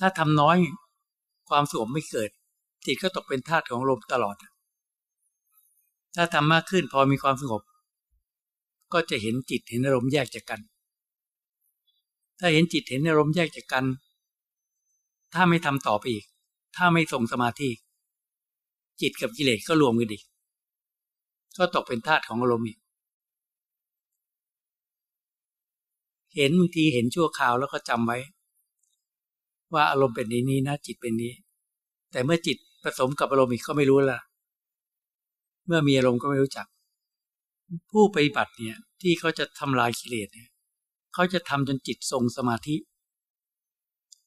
[0.00, 0.56] ถ้าทำน้อย
[1.48, 2.30] ความสงบไม่เกิด
[2.86, 4.36] จิตก็ตกเป็นธาตุของลมตลอด
[6.16, 7.62] ถ้าทำมากขึ้นพอมีความสงบ
[8.94, 10.60] ก็จะเห็นจิตเห็นอารมณ์แยกจากกัน
[12.38, 13.84] ถ้าเห็นจิตเห็นอารมณ์แยกจากกัน
[15.34, 16.24] ถ้าไม่ทำต่อไปอีก
[16.76, 17.70] ถ้าไม่ส่งสมาธิ
[19.00, 20.22] จิตกับกิเลสก็รวมกันอีก
[21.58, 22.78] ก็ตกเป็นธาตุของอารมณ์อีก
[26.36, 28.18] เห็นบางทีเห็นชั่วคราวแล้วก็จำไว้
[29.72, 31.32] ว่าอารมณ์เป็นนี้นี้นะจิตเป็นนี้
[32.10, 34.20] แต่เมื่อจิตผสมกับอารมณ์อีกก็ไม่รู้ละ
[35.66, 36.66] เมื่อมีอารมณ์ก็ไม่รู้จัก
[37.90, 40.48] ผู้ปฏิบัติเนี่ยที่เขาจะทำลายกิเลสเนี่ย
[41.14, 42.76] เขาจะทำจนจิตทรงสมาธิ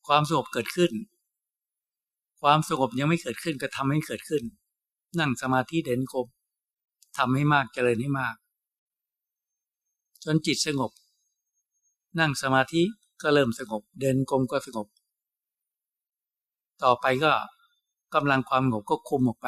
[0.07, 0.91] ความสงบเกิดขึ้น
[2.41, 4.43] ความสงบยังไม่เกิดขึ้นก็ทำให้เกิดขึ้น
[5.19, 6.27] นั่งสมาธิเด่นกบ
[7.17, 8.35] ทำให้มากเจริญให้มาก
[10.23, 10.91] จนจิตสงบ
[12.19, 12.81] นั่งสมาธิ
[13.21, 14.87] ก็เริ่มสงบ เดินกลมก็สงบ
[16.83, 17.31] ต่อไปก็
[18.13, 19.47] กำลังความสงบก็คุมออกไป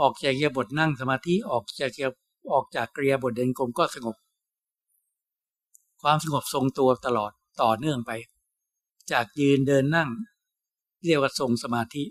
[0.00, 2.08] ออกจากเกียบทนั่งสมาธิออกจากเกีย
[2.52, 4.16] ออกจากเกียบทเดินกลมก็สงบ
[6.02, 8.10] ความสงบทรงตัวตลอดต่อเนื่องไป
[9.12, 10.08] จากยืนเดินนั่ง
[11.04, 12.04] เรียกว่าทรงสมาธิ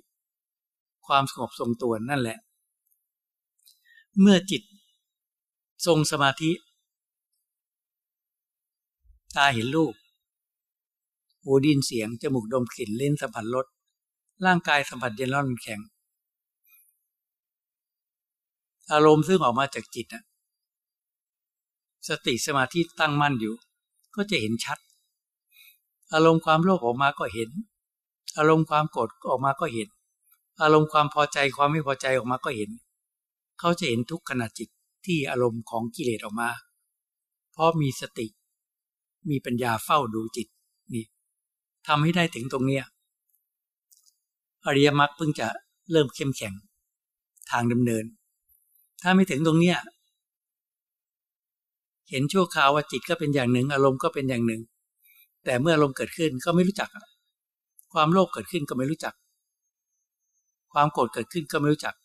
[1.06, 2.38] ความสงบทรงตัวนั่นแหละ
[4.20, 4.64] เมื่อจิต
[5.86, 6.52] ทรงสมาธิ
[9.36, 9.94] ตาเห็นรูป
[11.44, 13.66] หูดินเสียงจมูกดมกลิ่นเล่นสัมผัสรส
[14.46, 15.80] ร่างกายสัมผัสเย็นร้อนแข็ง
[18.92, 20.24] อารมณ์ซึ่งออกมาจากจิตนะ
[22.08, 23.56] สติสมาธิตั้งมั่นอยู่
[24.16, 24.80] ก็จะเห็นชัด
[26.14, 27.50] อารมณ์ความโลภออกมาก็เห็น
[28.38, 29.88] อารมณ์ความโกรธออกมาก็เห็น
[30.62, 32.70] อารมณ์ความพอใจความไม่พอใจออกมาก็เห็น
[33.60, 34.70] เขาจะเห็นทุกขณะจิต
[35.06, 36.50] ที่อารมณ์ของกิเลสออกมา
[37.52, 38.28] เพราะมีสติ
[39.30, 40.48] มีปัญญาเฝ้าดูจิต
[40.94, 41.06] นี่
[41.88, 42.84] ทำให้ได้ถึงตรงเนี้ย
[44.66, 45.48] อริยมรรคเพิ่งจะ
[45.92, 46.54] เริ่มเข้มแข็ง
[47.52, 48.06] ทางดำเนิน
[49.02, 49.78] ถ้าไม่ถึงตรงเนี้ย
[52.10, 54.62] เห็นชั่วคราวว่าจิตก็เป็นอย่างหนึ่ง อารมณ์ก็เป็นอย่างหนึ่ง
[55.46, 56.90] แต่เมื่ออารมณ์เกิดขึ้นก็ไม่รู้จัก
[57.94, 59.14] ความโลภเกิดขึ้นก็ไม่รู้จัก
[60.74, 61.96] ความโกรธเกิดขึ้นก็ไม่รู้จัก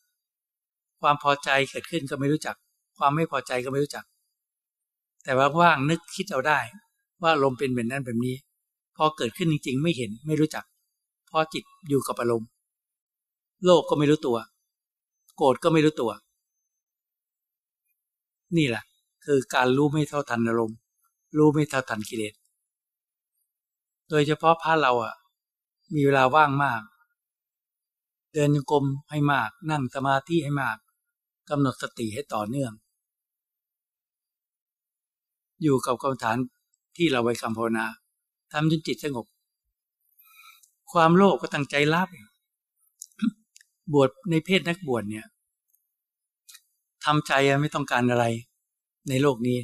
[1.00, 2.56] ความพอใจเกิดขึ้นก็ไม่รู้จัก
[2.98, 4.04] ความไม่พอใจก็ไม่รู้จัก
[5.24, 6.58] แต่ว่าว่างนึกคิดเอาได้
[7.22, 8.36] ว่าลมเป็นแบบนั้นแบบนี้
[8.96, 10.64] พอเกิดขึ้นจริง ๆ ไม่เห็นไม่รู้จัก
[11.30, 12.48] พอจิตอยู่กับอารมณ์
[13.64, 14.36] โลภก็ไม่รู้ตัว
[15.36, 16.10] โกรธก็ไม่รู้ตัว
[18.56, 18.82] นี่แหละ
[19.24, 20.78] คือการรู้ไม่เท่าทันอารมณ์
[21.38, 22.34] รู้ไม่เท่าทันกิเลส
[24.08, 25.14] โดยเฉพาะพระเราอะ
[25.94, 26.82] มีเวลาว่างมาก
[28.32, 30.76] เดินกลมให้มาก นั่งสมาธิให้มาก
[31.50, 32.72] กำหนดสติให้ต่อเนื่อง
[35.62, 36.36] อยู่กับกรรมฐาน
[36.96, 37.86] ที่เราไว้คำภาวนา
[38.52, 39.26] ทำจนจิตสงบ
[40.92, 42.08] ความโลภก็ตั้งใจรับ
[43.92, 45.26] บวชในเพศนักบวชเนี่ย
[47.04, 48.24] ทำใจไม่ต้องการอะไร
[49.08, 49.58] ในโลกนี้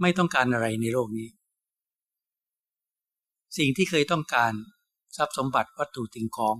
[0.00, 1.28] ไม่ต้องการอะไรในโลกนี้
[3.58, 4.52] สิ่งที่เคยต้องการ
[5.16, 6.54] ทรัพย์สมบัติวัตถุสิ่งของ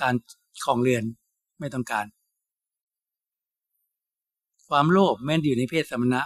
[0.00, 0.14] การ
[0.64, 1.04] ของเรือน
[1.60, 2.06] ไม่ต้องการ
[4.68, 6.22] ความโลภแม้นอยู่ในเพศสมณะ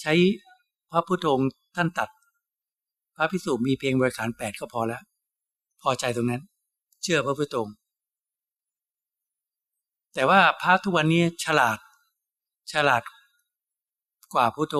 [0.00, 0.12] ใช้
[0.90, 1.26] พระพุทโธ
[1.76, 2.08] ท่านตัด
[3.16, 5.02] พระพิสุมีเพียงบริขารแปดก็พอแล้ว
[5.82, 6.42] พอใจตรงนั้น
[7.02, 7.56] เชื่อพระพุทโธ
[10.14, 11.78] แต่ว่าพระทุกวันนี้ฉลาด
[12.72, 13.02] ฉลาด
[14.34, 14.76] กว่าพุทโธ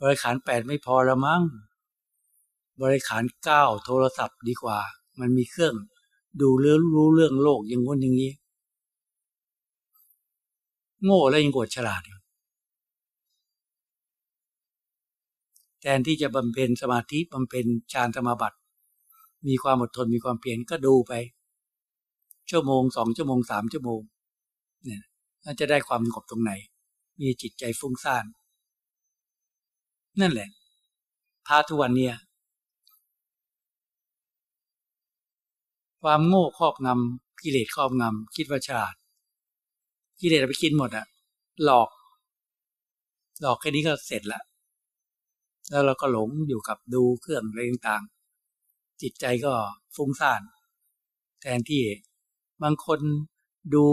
[0.00, 1.42] บริขารแปดไม่พอละมั้ง
[2.82, 4.78] บริขารเก้าโทรศัพท์ดีกว่า
[5.20, 5.74] มันมีเครื่อง
[6.40, 8.32] ดูเรื่องรู้เรื่องโลกอย่างง้นอย่างนี้
[11.04, 12.02] โง่แล้วยังโกดฉลาด
[15.80, 18.58] แทนที่จะบำเพ็ญสมาธิบำเพ็ญฌานสมาบัติ
[19.46, 21.12] มีความอดทนมีความเพียรก็ดูไป
[22.50, 24.00] ชั่วโมงสองชั่วโมงสามชั่วโมง
[24.84, 25.02] เนี่ย
[25.60, 26.52] จะได้ความสงบตรงไหน
[27.20, 28.24] มีจิตใจฟุ้งซ่าน
[30.20, 30.48] นั่นแหละ
[31.46, 32.14] พาทุกวันเนี่ย
[36.02, 38.94] ความโง่ครอบงำกิเลสครอบงำคิดว่าฉลาด
[40.20, 41.06] กิเลสไปกินหมดอะ
[41.64, 41.90] หลอก
[43.40, 44.40] หลอกแค่นี้ก็เสร็จละ
[45.70, 49.52] แล้วเราก็หลงอยู่กับดูเครื่องอะไรต่างๆจิตใจก็
[49.96, 50.40] ฟุ้งซ่าน
[51.40, 51.84] แทนที่
[52.62, 53.00] บางคน
[53.74, 53.84] ดู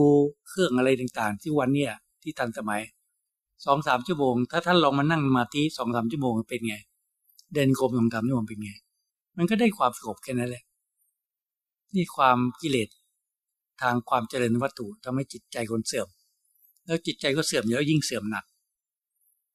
[0.48, 2.82] เครื่องอะไรต่างๆ ที่วันเนี้ยที่ทันสมัย
[3.66, 6.76] สองสามชั่วโมง ถ้าท่านลองมานั่งมาที่สองสามชั่วโมงเป็นไง
[7.54, 8.72] เดินกรมสองสามชั่วโมงเป็นไง
[9.38, 10.64] มันก็ได้ความสงบแค่นั้นแหละ
[11.96, 12.90] นี่ความกิเลส
[13.82, 16.08] ทางความเจริญวัตถุทำให้จิตใจคนเสื่อม
[16.86, 18.46] แล้วจิตใจก็เสื่อมแล้วยิ่งเสื่อมหนัก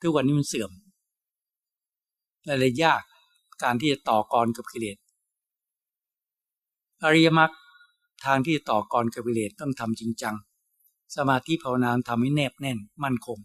[0.00, 0.70] ทุกวันนี้มันเสื่อม
[2.44, 3.02] และเลยยาก
[3.62, 4.96] การที่จะต่อกรกับกิเลส
[7.04, 7.50] อริยมรรค
[8.24, 10.35] ทางที่จะต่อกรกับกิเลสต้องทำจริงจัง
[11.16, 13.38] สมาธิภาวนาทำให้แนบแน่น มั่นคง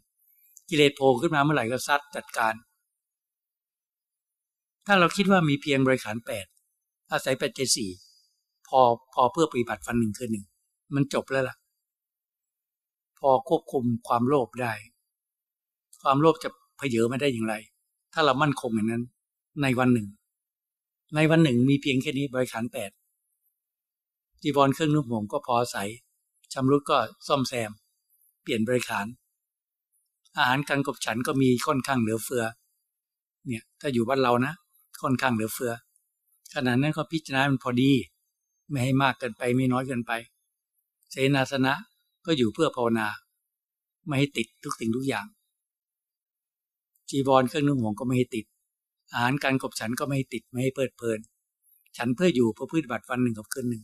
[0.70, 2.54] กิเลสโผล่ขึ้นมาเมื่อไหร่ก็ซัดจัดการ
[4.86, 6.46] ถ้าเราคิดว่ามีเพียงบริขารแปด
[7.12, 7.92] อาศัยปัจเจสี่
[8.68, 8.80] พอ
[9.14, 10.46] พอเพื่อปฏิบัติฟันหนึ่งคือหนึ่ง
[10.96, 11.56] มันจบแล้วล่ะ
[13.20, 14.74] พอควบคุมความโลภได้
[16.02, 17.56] ความโลภจะเพเยอมาได้อย่างไร
[18.14, 19.04] ถ้าเรามั่นคงอย่างนั้น
[19.62, 20.08] ในวันหนึ่ง
[21.16, 22.92] ในวันหนึ่งมีเพียงแค่นี้บริขารแปด
[24.46, 25.84] จีบอลเครื่องนุ่มห่มก็พอใส่
[26.54, 27.72] ชำรุดก็ซ่อมแซม
[28.44, 29.06] เปลี่ยนบริขาร
[30.38, 32.44] อาหารการกบฉันก็มีค่อนข้างเหลือเฟือ
[33.46, 34.54] เนี่ยถ้าอยู่บ้านเรานะ
[35.02, 35.72] ค่อนข้างเหลือเฟือ
[36.54, 37.92] ขนาดนั้นก็พิจารณามันพอดี
[38.70, 40.12] ไม่ให้มากเกินไปไม่น้อยเกินไป
[41.12, 41.74] เสนาสนะ
[42.26, 43.08] ก็อยู่เพื่อภาวนา
[44.06, 45.26] ไม่ให้ติดทุกสิ่งทุกอย่าง
[47.10, 48.46] จีบอลเครื่องนุ่งห่มก็ไม่ให้ติด
[49.12, 51.20] อาหารการกบฉันก็ไม่ให้ติดไม่ให้เปิดเพลิน
[51.98, 53.84] ฉันเพื่ออยู่เพื่อพืชบัตรวันหนึ่งกับคืนหนึ่ง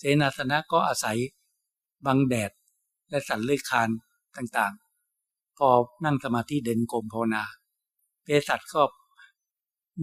[0.00, 1.18] เสนาสนะก็อาศัย
[2.06, 2.50] บังแดด
[3.10, 3.88] และสันเลื้อดคาน
[4.36, 5.68] ต่างๆ พอ
[6.04, 7.42] นั่งสมาธิเดินกรมภาวนา
[8.22, 8.82] เภสัชก็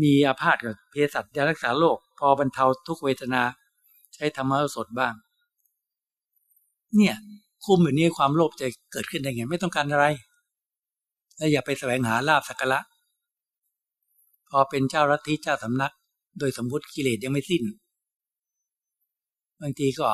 [0.01, 3.43] มีอาพาธกับเภสัชยารักษาโรคพอบรรเทาทุกเวทนา
[4.13, 5.13] ใช้ธรรมะสดบ้าง
[6.95, 7.15] เนี่ย
[7.65, 10.05] คุมอยู่นี้ความโลภจะเกิดขึ้นได้ไงไม่ต้องการอะไร
[11.37, 12.79] และอย่าไปแสวงหาลาบสักการะ
[14.49, 15.93] พอเป็นเจ้ารัฐที่เจ้าสำนัก
[16.39, 17.63] โดยสมมติกิเลสยังไม่สิ้น
[19.61, 20.05] บางทีก็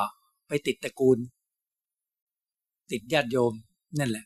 [0.48, 1.18] ไปติดตระกูล
[2.90, 3.52] ติดญาติโยม
[3.98, 4.24] นั่นแหละ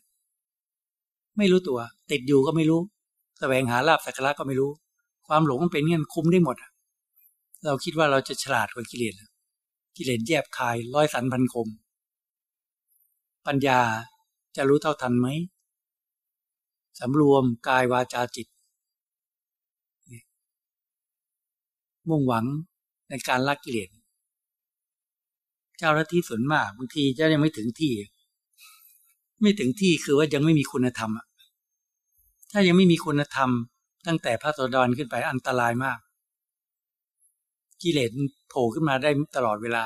[1.39, 2.81] ไม่รู้ตัว ติดอยู่ก็ไม่รู้
[3.39, 4.71] แสวงหาลาบสักการะก็ไม่รู้
[5.27, 6.57] ความหลงมันเป็นเงี้ยคุ้มได้หมด
[7.65, 9.15] เราคิดว่าเราจะฉลาดกว่ากิเลส
[9.97, 11.69] กิเลสแยบคายร้อยสันพันคม
[13.47, 13.81] ปัญญา
[14.57, 15.29] จะรู้เท่าทันไหม
[17.01, 18.49] สำรวมกายวาจาจิต
[22.09, 22.47] มุ่งหวัง
[23.09, 23.89] ในการละกิเลส
[25.79, 27.95] เจ้าหน้าที่ส่วนมากบางทีเจะยังไม่ถึงที่
[29.41, 31.11] ไม่ถึงที่คือว่ายังไม่มีคุณธรรม
[32.53, 33.51] ถ้ายังไม่มีคุณธรรม
[34.07, 35.99] ตั้งแต่พระโสดาขึ้นไปอันตรายมาก
[37.83, 38.11] กิเลส
[38.49, 39.85] โผล่ขึ้นมาได้ตลอดเวลา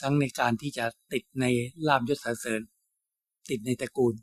[0.00, 1.44] ทั้งในการที่จะติดใน
[1.88, 2.60] ลาบยศสรเสริญ
[3.50, 4.14] ติดในตระกูล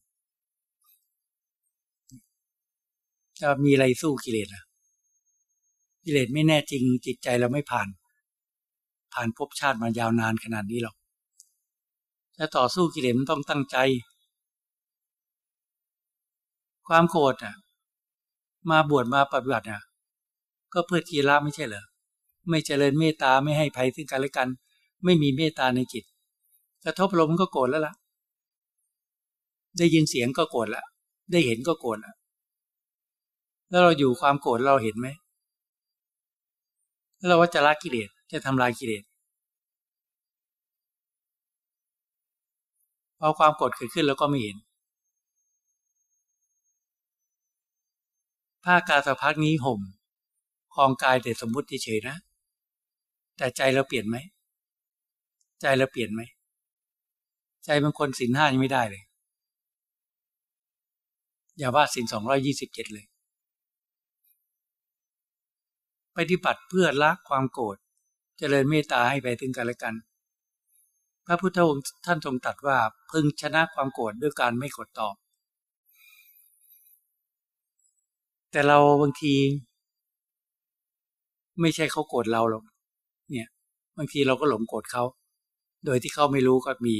[3.42, 4.64] จะมีอะไรสู้กิเลสอะ
[6.06, 7.88] กิเลสไม่แน่จริงจิตใจเราไม่ผ่าน
[9.18, 10.96] ผ่านภพชาติมายาวนานขนาดนี้หรอก
[12.38, 13.78] จะต่อสู้กิเลสมันต้องตั้งใจ
[16.88, 17.56] ความโกรธอะ
[18.70, 19.82] มาบวชมาปฏิบัติอะ
[20.74, 21.84] ก็เพื่อทีละไม่ใช่เหรอ
[22.50, 24.48] ไม่เจริญเมตตาไม่ให้ภัยซึ่งกันและกัน
[25.04, 26.04] ไม่มีเมตตาในจิต
[26.86, 27.94] กระทบลมก็โกรธแล้วล่ะ
[29.78, 30.84] ได้ยินเสียงก็โกรธละ
[31.32, 32.14] ได้เห็นก็โกรธละ
[33.70, 35.08] แล้วเราอยู่ความโกรธเราเห็นไหม
[37.18, 39.04] แล้วเราว่าจะละกิเลส จะทำลายกิเลส
[43.20, 44.58] พอความโกรธเกิดขึ้นแล้วก็ไม่เห็น
[48.64, 49.82] ผ้ากาสะพักนี้ห่ม
[50.74, 52.16] คลองกายแต่สมมุติเฉยนะ
[53.38, 54.18] แต่ใจเราเปลี่ยนไหม
[55.62, 56.22] ใจเราเปลี่ยนไหม
[57.66, 59.04] ใจบางคนสินห้ายังไม่ได้เลย
[61.58, 63.06] อย่าว่าสินสองร้อยี่สิบเจ็ดเลย
[66.18, 67.78] ปฏิบัติเพื่อละความโกรธ
[68.38, 69.94] เจริญเมตตาให้ไปถึงกันและกัน
[71.26, 72.78] พระพุทธองค์ท่านทรงตรัสว่า
[73.12, 75.16] พึงชนะความโกรธด้วยการไม่กดตอบ
[78.52, 79.34] แต่เราบางที
[81.62, 82.64] ไม่ใช่เขาโกรธเราหรอก
[83.32, 83.48] เนี่ย
[83.98, 85.04] บางทีเราก็หลงโกรธเขา
[85.86, 86.96] โดยที่เขาไม่รู้ก็มี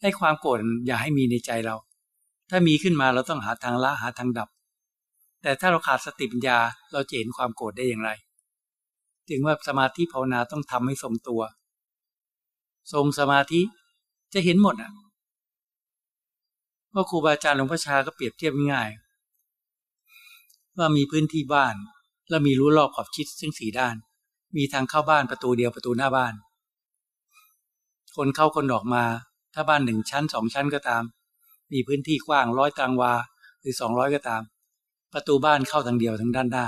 [0.00, 1.76] ให้ความโกรธอย่าให้มีในใจเรา
[2.50, 4.48] ถ้ามีขึ้นมาเราต้องหาทางละหาทางดับ
[5.42, 6.58] แต่ถ้าเราขาดสติปัญญา
[6.92, 8.10] เราจะเห็นความโกรธได้อย่างไร
[9.28, 11.42] จึงว่าสมาธิภาวนาต้องทำให้ทรงตัว
[12.92, 13.60] ทรงสมาธิ
[14.32, 14.92] จะเห็นหมดอะ
[16.94, 18.90] ว่าครูบาอาจารย์หลวงพ่อชาก็เปรียบเทียบง่าย
[20.78, 21.74] ว่ามีพื้นที่บ้าน
[22.28, 23.96] แล้วมีรู้รอบขอบชิดซึ่งสี่ด้าน
[24.56, 26.34] มีทางเข้าบ้านประตูเดียวประตูหน้าบ้าน
[28.16, 29.04] คนเข้าคนออกมา
[29.54, 31.02] ถ้าบ้านหนึ่งชั้นสองชั้นก็ตาม
[31.72, 33.12] มีพื้นที่กว้างร้อยตารางวา
[33.60, 34.42] หรือสองร้อยก็ตาม
[35.12, 36.66] ประตูบ้านเข้าทางเดียวทางด้านหน้า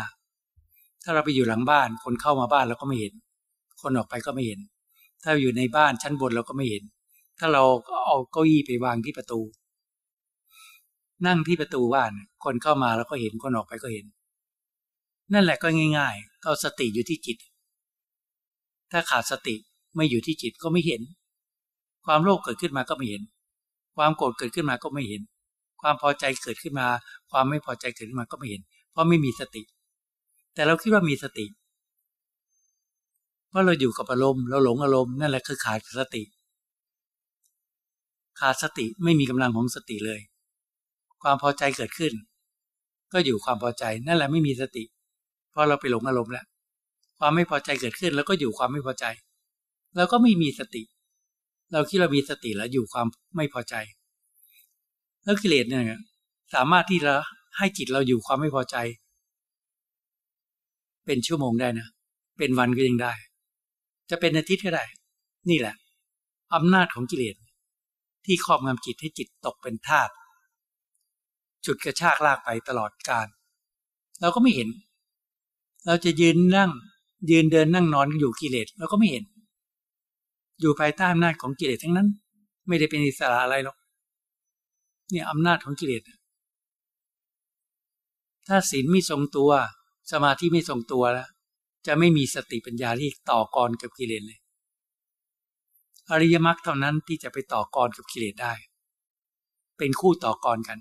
[1.09, 3.15] ถ้าเราไปอยู่หลังบ้าน คนเข้ามาบ้านเราก็ไม่เห็น
[3.83, 4.61] คนออกไปก็ไม่เห็น
[5.23, 6.85] ถ้าอยู่ในบ้านชั้นบนเราก็ไม่เห็น
[7.39, 7.63] ถ้าเรา
[8.07, 9.41] เอาเก้าอี้ไปวางที่ประตู
[11.27, 12.13] นั่งที่ประตูบ้าน
[12.45, 14.07] คนเข้ามาแล้วก็เห็น คนออกไปก็เห็น
[15.33, 17.39] นั่นแหละก็ง่าย ๆ ก็สติอยู่ที่จิต
[18.93, 19.57] ถ้าขาดสติ
[19.97, 21.03] ไม่อยู่ที่จิตก็ไม่เห็น
[22.07, 23.23] ความโลภเกิดขึ้นมาก็ไม่เห็น
[23.97, 25.23] ความโกรธเกิดขึ้นมาก็ไม่เห็น
[25.81, 26.87] ความพอใจเกิดขึ้นมา
[27.31, 29.63] ความไม่พอใจเกิดขึ้นมาก็ไม่เห็น เพราะไม่มีสติ
[30.57, 31.47] แต่เราคิดว่ามีสติ
[33.49, 36.23] เพราะเราอยู่กับอารมณ์เราหลงอารมณ์นั่นแหละคือขาดสติ
[38.41, 40.21] ขาดสติไม่มีกำลังของสติเลย
[41.23, 42.13] ความพอใจเกิดขึ้น
[43.13, 44.85] ก็อยู่ความพอใจนั่นแหละไม่มีสติ
[45.51, 46.47] เพราะเราไปหลงอารมณ์แล้ว
[47.19, 49.05] ความไม่พอใจเกิดขึ้น แล้วก็อยู่ความไม่พอใจ
[49.97, 50.83] แล้วก็ไม่มีสติ
[51.73, 53.75] เราคิดเรามีสติแล้วอยู่ความไม่พอใจ
[55.25, 56.01] แล้วกิเลสเนี่ย
[56.55, 57.13] สามารถที่จะ
[57.59, 58.77] ให้จิตเราอยู่ความไม่พอใจ
[61.07, 61.89] เป็นชั่วโมงได้นะ
[62.39, 63.13] เป็นวันก็ยังได้
[64.11, 64.85] จะเป็นอาทิตย์ก็ได้
[65.51, 65.75] นี่แหละ
[66.55, 67.37] อำนาจของกิเลส
[68.25, 70.11] ที่ครอบงำจิตให้จิตตกเป็นทาส
[71.67, 73.27] จุดกระชากลากไปตลอดการ
[74.21, 74.69] เราก็ไม่เห็น
[75.87, 76.71] เราจะยืนนั่ง
[77.31, 79.25] ยืนเดินนั่งนอนอยู่กิเลสเราก็ไม่เห็น
[80.61, 82.09] อยู่ภายใต้อำนาจของกิเลสทั้งนั้น
[82.69, 83.77] ไม่ได้เป็นอิสระอะไรหรอก
[85.11, 86.03] เนี่ยอำนาจของกิเลส
[88.47, 89.51] ถ้าศีลไม่ทรงตัว
[90.13, 91.29] สมาธิไม่ทรงตัวแล้ว
[91.87, 94.41] จะไม่มีสติปัญญาที่ต่อกรกับกิเลสเลย
[96.11, 98.55] อริยมรรคเท่านั้นที่จะไปต่อกรกับกิเลสได้
[99.79, 100.79] เป็นคู่ต่อกรกัน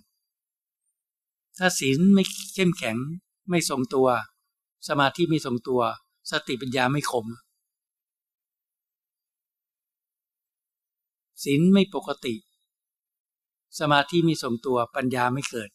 [1.57, 2.23] ถ้าศีลไม่
[2.53, 2.97] เข้มแข็ง
[3.49, 4.07] ไม่ทรงตัว
[4.87, 5.81] สมาธิไม่ทรงตัว
[6.31, 7.25] สติปัญญาไม่คม
[11.43, 12.35] ศีลไม่ปกติ
[13.79, 15.69] สมาธิไม่ทรงตัวปัญญาไม่เกิด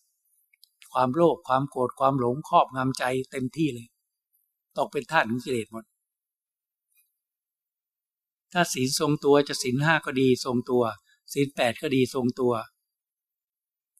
[0.92, 3.88] ความโลภความโกรธความหลงครอบงำใจเต็มที่เลย
[4.76, 5.84] ตกเป็นท่าของกิเลสหมด
[8.52, 10.82] ถ้าศีลทรงตัวจะศีลห้าก็ดีทรงตัว
[11.32, 12.52] ศีลแปดก็ดีทรงตัว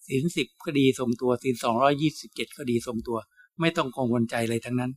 [0.07, 3.19] ศีลสิบก็ดีทรงตัวศีลสองร้อยี่สิบเจ็ดก็ดีทรงตัว
[3.61, 4.93] ไม่ต้องกังวลใจเลยทั้งนั้น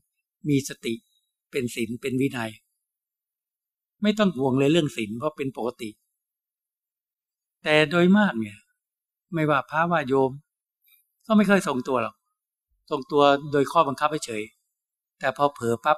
[0.50, 0.94] มีสติ
[1.52, 2.52] เป็นศีลเป็นวินัย
[4.02, 5.90] ไม่ต้องห่วงเลยเรื่องศีลเพราะเป็นปกติ
[7.64, 8.58] แต่โดยมากเนี่ย
[9.34, 10.32] ไม่ว่าพระว่าโยม
[11.28, 12.16] ก็ไม่เคยส่งตัวหรอก
[12.92, 14.44] ส่งตัวโดยข้อบังคับเฉย
[15.20, 15.98] แต่พอเผลอปั๊บ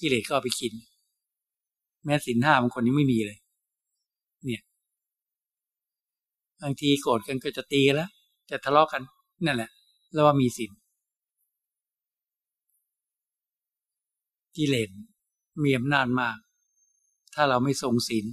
[0.00, 0.72] กิเลสก็เอาไปกิน
[2.04, 3.38] แม้สินห้าบางคนยังไม่มีเลย
[4.44, 4.62] เนี่ย
[6.62, 8.10] บางทีโกรธกันก็จะตีแล้ว
[8.50, 9.02] จะทะเลาะกกัน
[9.44, 9.70] นั่นแหละ
[10.12, 10.70] แล้วว่ามีสิน
[14.56, 14.90] กิเลส
[15.62, 16.36] มีอำนาจมาก
[17.34, 18.26] ถ้าเราไม่ทรงศีล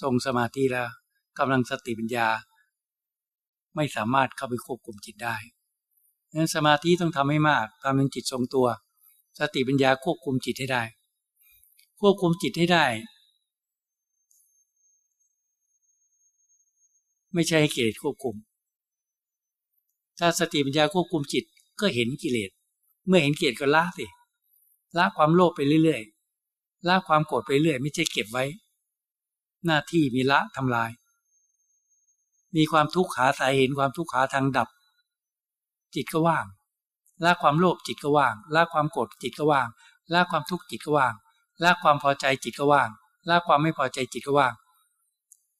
[0.00, 0.88] ทรงสมาธิแล้ว
[1.38, 2.28] กำลังสติปัญญา
[3.76, 5.36] ไม่สามารถเข้าไปควบคุมจิตได้
[6.28, 8.66] ดังนั้นสมาธิต้องทำให้มากทำให้จิตทรงตัว
[9.38, 10.82] สติปัญญาควบคุมจิตให้ได้
[12.00, 12.86] ควบคุมจิตให้ได้
[17.34, 18.36] ไม่ใช่ให้กิเลสควบคุม
[20.18, 21.44] ถ้าสติปัญญาควบคุมจิต
[21.80, 22.50] ก็เห็นกิเลส
[23.06, 24.06] เมื่อเห็นกิเลสก็ละสิ
[24.96, 28.44] ละความโลภไปเรื่อยๆละความโกรธไปเรื่อย ไม่ใช่เก็บไว้
[29.66, 30.90] หน้าที่มีละทำลาย
[32.56, 34.68] มีความทุกข์หาสายเห็นความทุกข์หาทางดับ
[35.94, 36.46] จิตก็ว่าง
[37.24, 39.68] ละความโลภจิตก็ว่างละความโกรธจิตก็ว่าง
[40.12, 41.14] ละความทุกข์จิตก็ว่าง
[41.62, 42.88] ละความพอใจจิตก็ว่าง
[43.28, 44.54] ละความไม่พอใจจิตก็ว่าง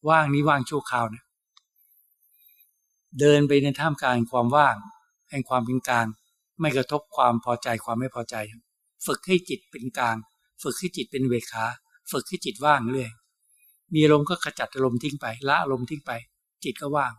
[0.09, 1.25] ว่างนี้ว่างชั่วคราวนะ
[3.21, 4.77] เดินไปในท่ามกลางความว่าง
[5.31, 6.07] แห่งความเป็นกลาง
[6.61, 8.37] ไม่กระทบความพอใจความไม่พอใจ
[9.07, 10.17] ฝึกให้จิตเป็นกลาง
[10.63, 11.65] ฝึกให้จิตเป็นเวขา
[12.11, 13.11] ฝึกให้จิตว่างเรื่อย
[13.95, 16.13] มีอารมก็ขจัดอารมณ์ทิ้งไป ละอารมณ์ทิ้งไป
[16.65, 17.13] จิตก็ว่าง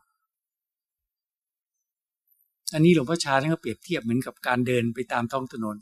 [2.73, 5.75] อันนี้หลวงพ่อชาท่านก็เปรียบเทียบเหมือนกับการเดินไปตามท้องถนน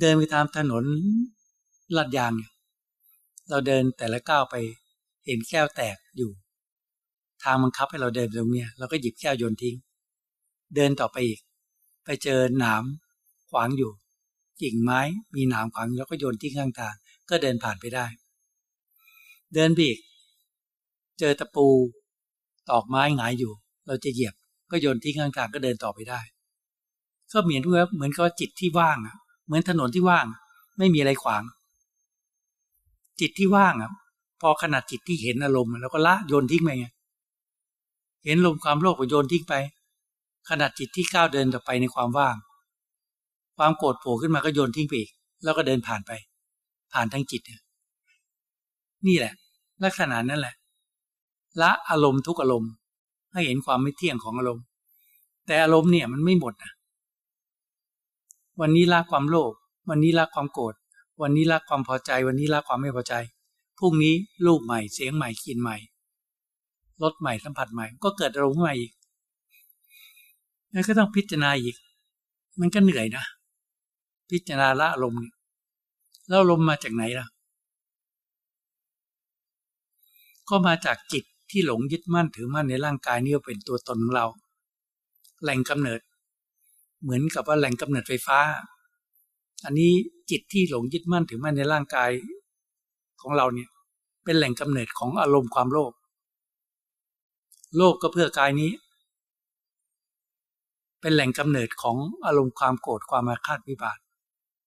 [0.00, 0.84] เดินไปตามถนน
[1.96, 2.50] ลาดยางเนี่ย
[3.50, 4.54] เราเดินแต่ละก้าวไป
[5.26, 6.30] เห็นแก้วแตกอยู่
[7.42, 9.76] ทางบังคับให้เราเดินตรงเนี้ยเราก็หยิบแก้วโยนทิ้ง
[10.74, 11.40] เดินต่อไปอีก
[12.04, 12.82] ไปเจอหนาม
[13.50, 13.92] ขวางอยู่
[14.62, 15.00] กิ่งไม้
[15.34, 16.94] มีหนามขวางแล้วก็โยนทิ้งข้างทาง
[17.30, 18.06] ก็เดินผ่านไปได้
[19.54, 20.00] เดินไปอีก
[21.24, 21.66] เจอตะปู
[22.70, 23.52] ตอกไม้หงายอยู่
[23.86, 24.34] เราจะเหยียบ
[24.70, 26.20] ก็โยนทิ้งข้างทางก็เดินต่อไปได้
[27.32, 29.16] ก็เหมือนว่าเหมือนกับจิตที่ว่างอะ
[29.46, 30.26] เหมือนถนนที่ว่าง
[30.78, 31.42] ไม่มีอะไรขวาง
[33.20, 33.90] จิตที่ว่างอะ
[34.40, 36.86] พอขนาดจิตที่เห็นอารมณ์แล้วก็ละโยนทิ้งไปไง
[38.24, 39.54] เห็นลมความโลภก็โยนทิ้งไป
[40.48, 42.36] ขนาดจิตที่ก้าวเดินต่อไปในความว่าง
[43.56, 45.10] ความโกรธโผล่ขึ้นมาก็โยนทิ้งไปอีก
[45.44, 46.10] แล้วก็เดินผ่านไป
[46.92, 47.42] ผ่านทั้งจิต
[49.06, 49.32] นี่แหละ
[49.84, 50.54] ลักษณะนั่นแหละ
[51.60, 52.70] ละอารมณ์ทุกอารมณ์
[53.32, 54.64] ให้เห็นความไม่เที่ยงของอารมณ์
[55.46, 56.72] แต่อารมณ์เนี่ยมันไม่หมดนะ
[58.60, 59.52] วันนี้ละความโลภ
[59.88, 60.74] วันนี้ละความโกรธ
[61.22, 63.14] วันนี้ละความพอใจ วันนี้ละความไม่พอใจ
[63.78, 64.14] พรุ่งนี้
[64.46, 65.76] รูปใหม่เสียงใหม่กลิ่นใหม่
[67.02, 68.92] รสใหม่สัมผัสใหม่ ก็เกิดอารมณ์ใหม่อีก
[70.72, 71.76] นั่นก็ต้องพิจารณาอีก
[72.60, 73.24] มันก็เหนื่อยนะ
[74.30, 75.20] พิจารณาละอารมณ์
[76.28, 77.26] แล้วอารมณ์มาจากไหนล่ะ
[80.48, 84.26] ก็มาจากจิต ที่หลงยึดมั่นถือมั่นในร่างกายนี่เป็นตัวตนของเรา
[85.42, 86.00] แหล่งกำเนิด
[87.02, 88.38] เหมือนกับว่าแหล่งกำเนิดไฟฟ้า
[89.64, 89.92] อันนี้
[90.30, 92.10] จิตที่หลงยึดมั่นถือมั่นในร่างกาย
[93.20, 93.68] ของเราเนี่ย
[94.24, 95.92] เป็นแหล่งกำเนิดของอารมณ์ความโลภ
[97.76, 98.72] โลภก็เพื่อกายนี้
[101.00, 101.96] เป็นแหล่งกำเนิดของ
[102.26, 103.98] อารมณ์ความโกรธความอาฆาตวิบาท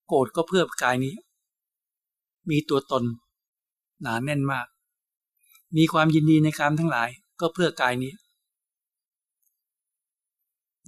[0.08, 1.14] โกรธก็เพื่อกายนี้
[2.50, 3.04] มีตัวตน
[4.02, 4.66] หนาแน่นมาก
[5.76, 7.08] มีความยินดีในการทั้งหลาย
[7.40, 8.12] ก็เพื่อกายนี้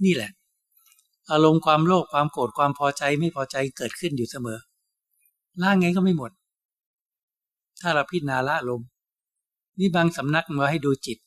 [0.05, 0.31] นี่แหละ
[1.31, 4.59] อารมณ์ความโลภความโกรธความพอใจไม่พอใจเกิดขึ้นอยู่เสมอ
[5.61, 6.31] ล่างไงก็ไม่หมด
[7.81, 8.87] ถ้าเราพิจารณาละอารมณ์
[9.79, 11.19] นี่บางสำนักมาให้ดูจิต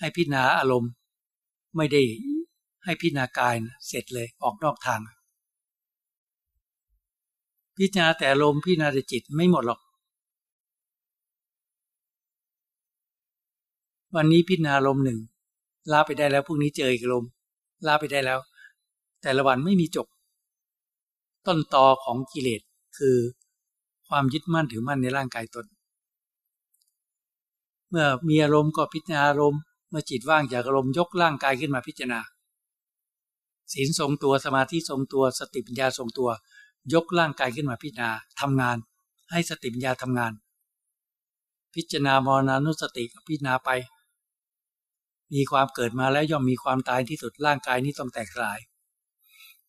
[0.00, 0.90] ให้พิจารณาอารมณ์
[1.76, 2.02] ไม่ได้
[2.84, 5.00] ให้พิจารณากายนะเสร็จเลยออกนอกทาง
[7.76, 9.80] พิจารณาแต่อารมณ์พิจารณาแต่จิตไม่หมดหรอก
[14.16, 15.18] วันนี้พิจารณาอารมหนึ่ง
[15.92, 17.24] ลาไปได้แล้วพรุ่งนี้เจออีกอารม
[17.86, 18.38] ลาไปได้แล้ว
[19.22, 20.06] แต่ละวันไม่มีจบ
[21.46, 22.62] ต้นตอของกิเลส
[22.98, 23.16] คือ
[24.08, 25.66] ความยึดมั่นถือมั่นในร่างกายตน
[27.90, 32.20] เมื่อมีอารมณ์ก็พิจารณาอารมณ์เมื่อจิตว่างจากอารมณ์ยกร่างกายขึ้นมาพิจารณา
[33.72, 36.30] ศีลทรงตัวสมาธิทรงตัวสติปัญญาทรงตัว
[36.94, 38.10] ยกร่างกายขึ้นมาพิจารณา
[38.40, 38.76] ทำงาน
[39.30, 40.32] ให้สติปัญญาทำงาน
[41.74, 43.70] พิจารณามรณานุสติพิจารณาไป
[45.34, 48.58] มีความเกิดมาแล้วย่อมมีความตายที่สุดร่างกายนี้ต้องแตกสลาย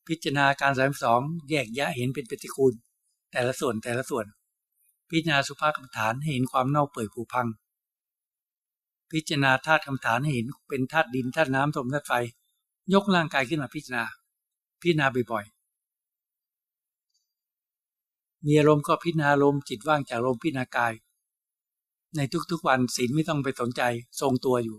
[0.07, 2.73] พิจารณาการสามสองแยกแยะเห็นเป็นปฏิคูล
[3.31, 4.25] แต่ละส่วนแต่ละส่วน
[5.09, 7.47] พิจารณาสุภาพกรรมฐานให้เห็นความเน่าเปื่อยผุพัง
[9.11, 12.13] พิจารณาธาตุกรรมฐานให้เห็นเป็นธาตุดินธาตุน้ำลมธาตุไฟ
[12.93, 14.03] ยกร่างกายขึ้นมาพิจารณา
[14.81, 20.93] พิจารณาบ่อยๆมีอารมณ์ก็พิจารณาลมจิตว่างจากลมพิจารณากาย
[22.15, 23.81] ในทุกๆวันศีลไม่ต้องไปสนใจ
[24.21, 24.77] ทรงตัวอยู่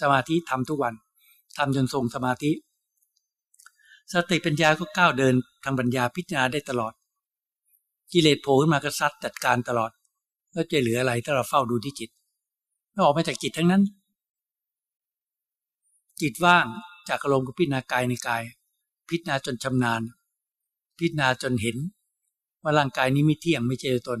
[0.00, 0.94] สมาธิทำทุกวัน
[1.56, 2.50] ทำจนทรงสมาธิ
[4.12, 5.34] สติปัญญาก็ก้าวเดิน
[5.64, 6.92] ทางปัญญาพิจารณาได้ตลอด
[8.12, 9.90] กิเลสโผล่ขึ้นมาก็ซัดจัดการตลอด
[10.52, 12.10] แล้วจะเหลืออะไรถ้าเราเฝ้าดูที่จิต
[12.90, 13.82] ไม่ออกมาจากจิตทั้งนั้น
[16.20, 16.66] จิตว่าง
[17.08, 18.42] จากอารมณ์กับพิจารณากายในกาย
[19.08, 20.02] พิจารณาจนชำนาญ
[20.98, 21.76] พิจารณาจนเห็น
[22.62, 24.18] ว่าร่างกายนี้ไม่เที่ยงไม่เจอตน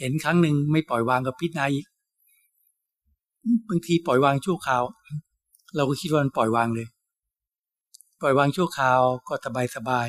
[0.00, 1.86] เห็นครั้งหนึ่งไม่ปล่อยวางกับพิจารณาอีก
[3.68, 4.84] บางทีปล่อยวางชั่วคราว
[5.76, 6.86] เราก็คิดว่ามันปล่อยวางเลย
[8.20, 10.08] ปล่อยวางชั่วคราวก็สบายสบาย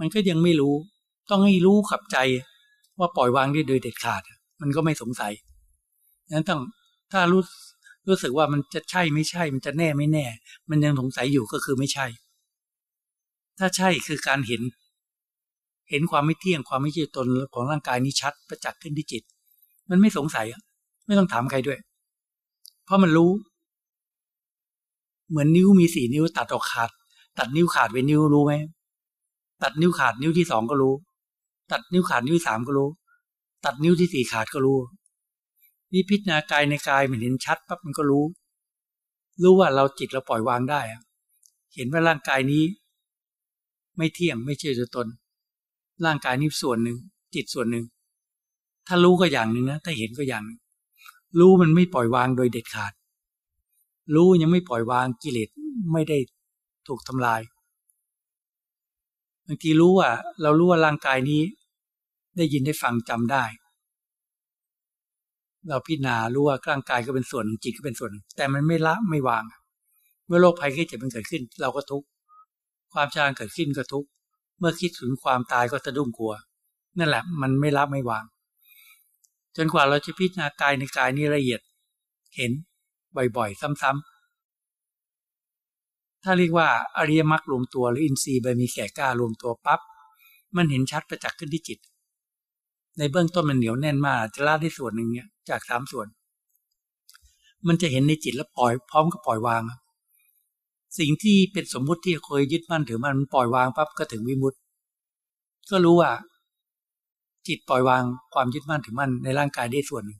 [0.00, 0.74] มันก็ยังไม่รู้
[1.30, 2.16] ต้องให้รู้ขับใจ
[2.98, 4.22] ว่าปล่อยวางได้โดยเด็ดขาด
[4.60, 5.32] มันก็ไม่สงสัย
[6.32, 6.60] นั้นต้อง
[7.12, 7.42] ถ้ารู้
[8.08, 10.26] รู้สึกว่ามันจะใช่ไม่ใช่ มันจะแน่ไม่แน่
[10.70, 12.06] มันยังสงสัยอยู่ก็คือไม่ใช่
[13.58, 14.62] ถ้าใช่คือการเห็น
[15.90, 19.22] เห็นความไม่เที่ยงความไม่ใช่ตนของร่างกายนี้ชัดประจักษ์ขึ้นที่จิต
[19.90, 20.46] มันไม่สงสัย
[21.10, 21.78] ไม่ต้องถามใครด้วย
[22.84, 23.30] เพราะมันรู้
[25.30, 26.90] เหมือนนิ้วมีสี่นิ้ว ตัดออกขาด
[27.38, 28.52] ตัดนิ้วขาดเป็นนิ้วรู้ไหม
[29.62, 30.94] ตัดนิ้วขาดนิ้วที่สองก็รู้
[31.72, 32.88] ตัดนิ้วขาดนิ้วสามก็รู้
[33.64, 34.78] ตัดนิ้วที่สี่ขาดก็รู้
[35.92, 38.24] นี่พิจารณากายในกายมันเห็นชัดปั๊บมันก็รู้
[39.42, 40.80] รู้ว่าเราจิตเราปล่อยวางได้
[41.74, 42.62] เห็นว่าร่างกายนี้
[43.96, 45.06] ไม่เที่ยงไม่ใช่ตัวตน
[46.04, 46.98] ร่างกายนี้ส่วนหนึ่ง
[47.34, 47.84] จิตส่วนหนึ่ง
[48.86, 50.42] ถ้ารู้ก็อย่างหนึ่งนะ ถ้าเห็นก็อย่าง
[51.38, 52.92] รู้มันไม่ปล่อยวางโดยเด็ดขาด
[54.14, 55.48] รู้ยังไม่ปล่อยวางกิเลส
[55.92, 56.18] ไม่ได้
[56.88, 57.40] ถูกทำลาย
[59.46, 60.10] บางทีรู้ว่า
[60.42, 61.42] เรารู้ว่าร่างกายนี้
[62.36, 63.44] ได้ยินได้ฟังจำได้
[65.68, 69.44] เราพิจารณารู้ว่าร่างกายก็เป็นส่วนหนึ่งจิตก็เป็นส่วนหนึ่งแต่มันไม่ละไม่วาง
[70.26, 72.06] เมื่อโรคภัยแค่เจ็บมันเกิดขึ้น เราก็ทุกข์
[72.92, 74.08] ความชราเกิดขึ้นก็ทุกข์
[74.58, 76.32] เมื่อคิดถึงความตายก็สะดุ้งกลัว
[76.98, 78.24] นั่นแหละ มันไม่ละไม่วาง
[79.56, 81.60] จนกว่าเราจะพิจารณากายในกายนี้ละเอียด
[82.36, 82.50] เห็น
[83.36, 84.10] บ่อยๆ ซ้ำๆ
[86.22, 89.80] ถ้าเรียกว่าอริยมรรครวมตัวหรืออินทรีย์ใบมีแก่กล้ารวมตัวปั๊บ
[90.56, 91.78] มันเห็นชัดประจักษ์ขึ้นที่จิต
[92.98, 96.06] ในเบื้องต้นมันเหนียวแน่นมากจะละได้ส่วนหนึ่งเนี่ยจากสามส่วน
[97.66, 99.62] มันจะเห็นในจิตแล้วปล่อยพร้อมกับปล่อยวาง
[100.98, 104.60] สิ่งที่เป็นสมมุติที่เคยยึดมั่นถือมันปล่อยวางปั๊บก็ถึงวิมุตต์
[105.70, 106.10] ก็รู้ว่า
[107.48, 110.18] จิตปล่อยวางความยึดมั่นถือมั่นในร่างกายได้ส่วนหนึ่ง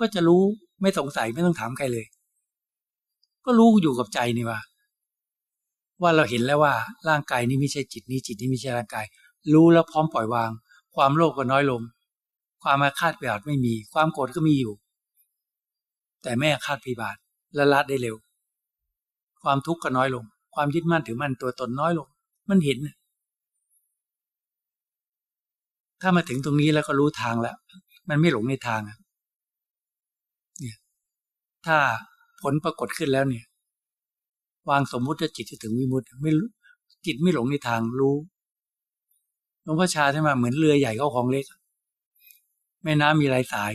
[0.00, 0.42] ก็จะรู้
[0.80, 2.06] ไม่สงสัยไม่ต้องถามใครเลย
[3.44, 4.60] ก็รู้อยู่กับใจนี่ว่า
[6.02, 6.74] ว่าเราเห็นแล้วว่า
[7.08, 9.04] ร่างกายนี้ไม่ใช่จิตนี้จิตนี้ไม่ใช่ร่างกาย
[9.52, 10.50] รู้แล้วพร้อมปล่อยวาง
[10.94, 11.80] ความโลภก็น้อยลง
[12.62, 14.74] ความอาฆาตพยาบาทไม่มี ความโกรธก็มีอยู่
[16.22, 17.16] แต่ไม่อาฆาตพยาบาท
[17.56, 18.16] ละละได้เร็ว
[19.42, 20.24] ความทุกข์ก็น้อยลง
[20.54, 22.08] ความยึดมั่นถือมั่นตัวตนน้อยลง
[22.48, 22.78] มันเห็น
[26.00, 27.56] ถ้ามาถึงตรงนี้แล้วก็รู้ทางแล้ว
[28.08, 30.76] มันไม่หลงในทางเนี่ย
[31.66, 31.76] ถ้า
[32.42, 33.44] ผลปรากฏขึ้นแล้วเนี่ย
[34.70, 36.30] วางสมมุติว่าจิตจะถึงวิมุตติไม่
[37.06, 38.16] จิตไม่หลงในทางรู้
[39.62, 41.44] หลวงพ่อชาใช่ไหมเหมือนเรือใหญ่เข้าคลองเล็ก
[42.84, 43.72] แม่น้ำมีลายสาย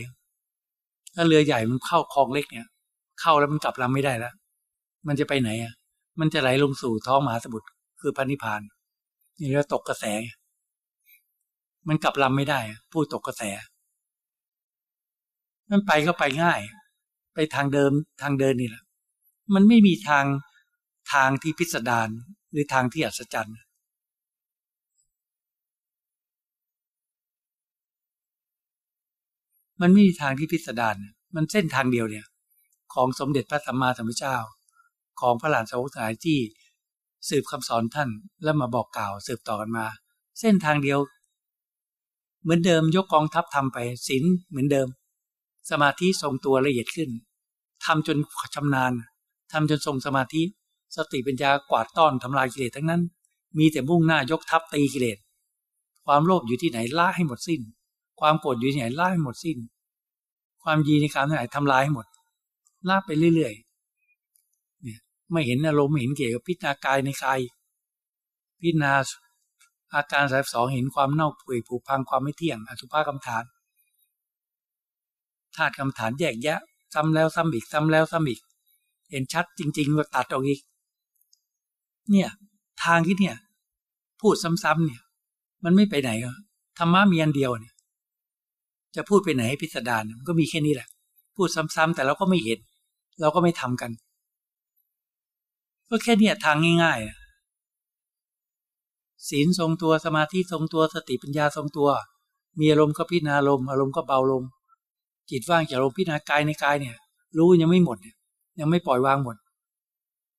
[1.14, 2.68] ถ้าเรือใหญ่มันเข้าคลองเล็กเนี่ย
[3.20, 4.34] เข้าแล้วมันกลับลำไม่ได้แล้ว
[5.06, 5.72] มันจะไปไหนอะ
[6.20, 7.66] มันจะไหลลงสู่ท้องมหาสมุทร
[8.00, 8.60] คือพันิพาน
[9.38, 10.04] นี่เรียกตกกระแส
[11.88, 12.60] มันกลับลำไม่ได้
[12.92, 13.42] ผู้ตกกระแส
[15.70, 16.60] มันไปก็ไปง่าย
[17.34, 18.84] ไปทางเดิมทางเดินนี่แหละ
[19.54, 20.24] มันไม่มีทาง
[21.12, 22.08] ทางที่พิสดาร
[22.52, 23.58] หรือทางที่อัศจรรย์
[29.80, 30.96] มันไม่มีทางที่พิสดาร
[31.34, 32.26] มันเส้นทางเดียวเนี่ย
[32.94, 34.36] ของสมเด็จพระสัมมาสัมพุทธเจ้า
[35.20, 36.38] ของพระหลานสาวกทั้งหลายที่
[37.28, 38.10] สืบคำสอนท่าน
[38.44, 39.86] แล้วมาบอกกล่าวสืบต่อกันมา
[40.40, 40.98] เส้นทางเดียว
[42.42, 43.78] เหมือนเดิมยกกองทัพทำไป
[44.08, 44.88] ศีลเหมือนเดิม
[45.70, 47.10] สมาธิทรงตัวละเอียดขึ้น
[47.84, 48.18] ทำจน
[48.54, 48.92] ชำนาญ
[49.52, 50.42] ทำจนทรงสมาธิ
[50.96, 53.02] สติปัญญากวาดต้อนทำลายกิเลสทั้งนั้น
[53.58, 55.18] มีแต่มุ่งหน้ายกทัพตีกิเลส
[56.04, 57.60] ความโลภอยู่ที่ไหนล่าให้หมดสิ้น
[58.20, 59.58] ความโกรธอยู่ที่ไหนล่าให้หมดสิ้น
[60.62, 62.06] ความยีในการที่ไหนทำลายให้หมด
[62.88, 63.54] ล่าไปเรื่อย
[65.32, 67.40] ไม่เห็นอารมณ์ไม่เห็นเกี่ยวกับพิจารณากายในกาย
[68.60, 68.92] พิจารณา
[69.94, 73.44] อาการสายสองเห็นความเน่าเปื่อยผุพังความไม่เที่ยง อสุภะกรรมฐาน
[75.56, 76.60] ธาตุกรรมฐานแยกแยะ
[76.94, 78.40] ซ้ำแล้วซ้ำอีกซ้ำแล้วซ้ำอีก
[79.10, 80.60] เห็นชัดจริงๆว่าตัดออกอีก
[82.10, 82.28] เนี่ย
[82.84, 83.36] ทางที่เนี่ย
[84.20, 85.00] พูดซ้ำๆเนี่ย
[85.64, 86.32] มันไม่ไปไหนก็
[86.78, 87.74] ธรรมะมีอันเดียวเนี่ย
[88.96, 90.88] จะพูดไปไหนให้พิสดารมันก็มีแค่นี้แหละ
[91.36, 92.58] พูดซ้ำๆแต่เราก็ไม่เห็น
[93.20, 93.90] เราก็ไม่ทำกัน
[95.88, 97.21] ก็แค่เนี่ยทางง่ายๆ
[99.28, 101.88] ศีลทรงตัวสมาธิทรงตัวสติปัญญาทรงตัว
[102.58, 104.42] มีอารมณ์ก็พิจารณาอารมณ์อารมณ์ก็เบาลง
[105.30, 106.96] จิตว่างจากอารมณ์พิจารณากายในกายเนี่ย
[107.38, 108.16] รู้ยังไม่หมดเนี่ย
[108.60, 109.36] ยังไม่ปล่อยวางหมด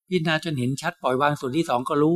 [0.08, 2.16] พิจารณาจนเห็นชัดปล่อยวางส่วนที่สองก็รู้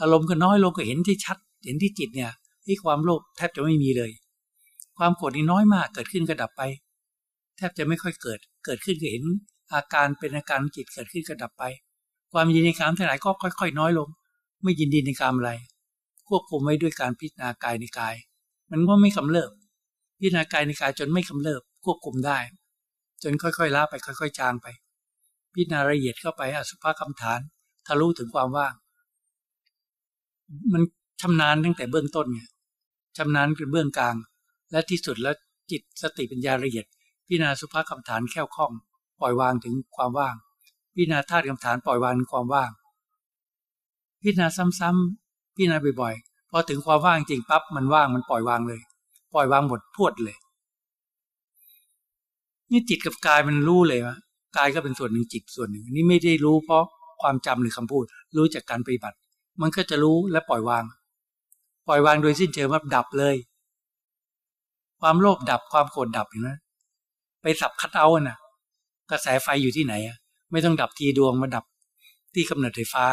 [0.00, 2.30] อารมณ์ก็น้อยลงก็เห็นที่ชัด เห็นที่จิตเนี่ย
[2.66, 4.10] ที่ความโลภแทบจะไม่มีเลย
[4.98, 6.62] ความโกรธนี่น้อยมากเกิดขึ้นก็ดับไป
[7.56, 9.24] แทบจะไม่ค่อยเกิด เกิดขึ้นก็เห็น
[9.72, 11.64] อาการเป็นอาการจิตเกิดขึ้นก็ดับไป
[12.32, 14.08] ความยินดีในกามทั้งหายก็ค่อย ๆ น้อยลง
[14.62, 15.52] ไม่ยินดีในกามอะไร
[16.28, 18.14] ควบคุมไว้ด้วยการพิจารณากายในกาย
[18.70, 19.50] มันก็ไม่กำเริบ
[20.18, 22.38] พิจารณากายในกายจนไม่กำเริบควบคุมได้
[23.22, 24.66] จนค่อยๆละไปค่อย ๆ จางไป
[25.54, 27.40] พิจารณาละเอียดเข้าไปอสุภกรรมฐาน
[27.86, 28.74] ทะลุถึงความว่าง
[30.72, 30.82] มัน
[31.20, 32.42] ชำนาญตั้งแต่เบื้องต้นไง
[33.16, 34.16] ชำนาญเป็นเบื้องกลาง
[34.70, 35.34] และที่สุดแล้ว
[35.70, 36.86] จิตสติปัญญาละเอียด
[37.26, 38.72] พิจารณาสุภกรรมฐานแค่คล่อง
[39.20, 40.34] ปล่อยวางถึงความว่าง
[40.94, 42.70] พิจารณาธาตุกรรมฐานปล่อยวางความว่าง
[44.22, 44.48] พิจารณา
[44.80, 48.80] ซ้ำๆพิจารณาบ่อยๆพอถึงความว่างจริงปั๊บมันว่างมันปล่อยวางเลย
[49.34, 50.36] ปล่อยวางหมดพวดเลย
[52.70, 54.16] นี่จิตกับกายมันรู้เลยว่า
[54.56, 56.84] กายก็เป็นส่วนหนึ่งจิตส่วนหนึ่ง นี่ไม่ได้รู้เพราะ
[57.22, 58.04] ความจำหรือคำพูด
[58.36, 59.16] รู้จากการปฏิบัติ
[59.60, 60.84] มันก็จะรู้และปล่อยวาง
[61.88, 63.36] ปล่อยวางโดยสิ้นเชิงว่าดับเลย
[65.00, 66.50] ความโลภดับความโกรธดับเห็นไหม
[67.42, 68.38] ไปสับคัดเอาน่ะ
[69.10, 70.16] กระแสไฟอยู่ที่ไหนอะ
[70.52, 71.64] ไม่ต้องดับทีดวงมาดับ
[72.34, 73.04] ที่กำเนิดไฟฟ้า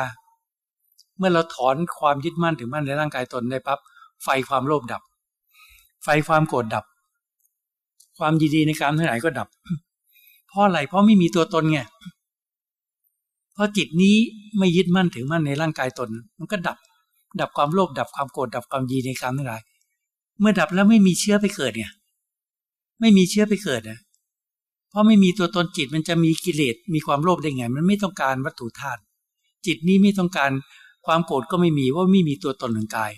[1.19, 3.79] เมื่อเราถอนความยึดมั่นถึงมั่นในร่างกายตนได้ปั๊บ
[4.23, 5.01] ไฟความโลภดับ
[6.03, 6.85] ไฟความโกรธดับ
[8.17, 9.47] ความยินดีในการทั้งหลายก็ดับ
[10.47, 11.79] เพราะอะไรเพราะไม่มีตัวตนไง
[13.53, 14.15] เพราะจิตนี้
[14.57, 16.77] ไม่ยึดมั่นถือมั่นในร่างกายตน มันก็ดับ
[17.39, 19.61] ดับความโลภดับความโกรธดับความยินในการทั้งหลาย
[20.39, 21.91] เมื่อดับแล้วไม่มีเชื้อไปเกิดเนี่ย
[22.99, 23.99] ไม่มีเชื้อไปเกิดนะ
[24.89, 29.01] เพราะไม่มีตัวตนจิตมันจะมีกิเลสมีความโลภได้ไง มันไม่ต้องการวัตถุธาตุ
[29.65, 30.51] จิตนี้ไม่ต้องการ
[31.05, 33.11] ความโกรธก็ไม่มีว่าไม่มีตัวตนของกาย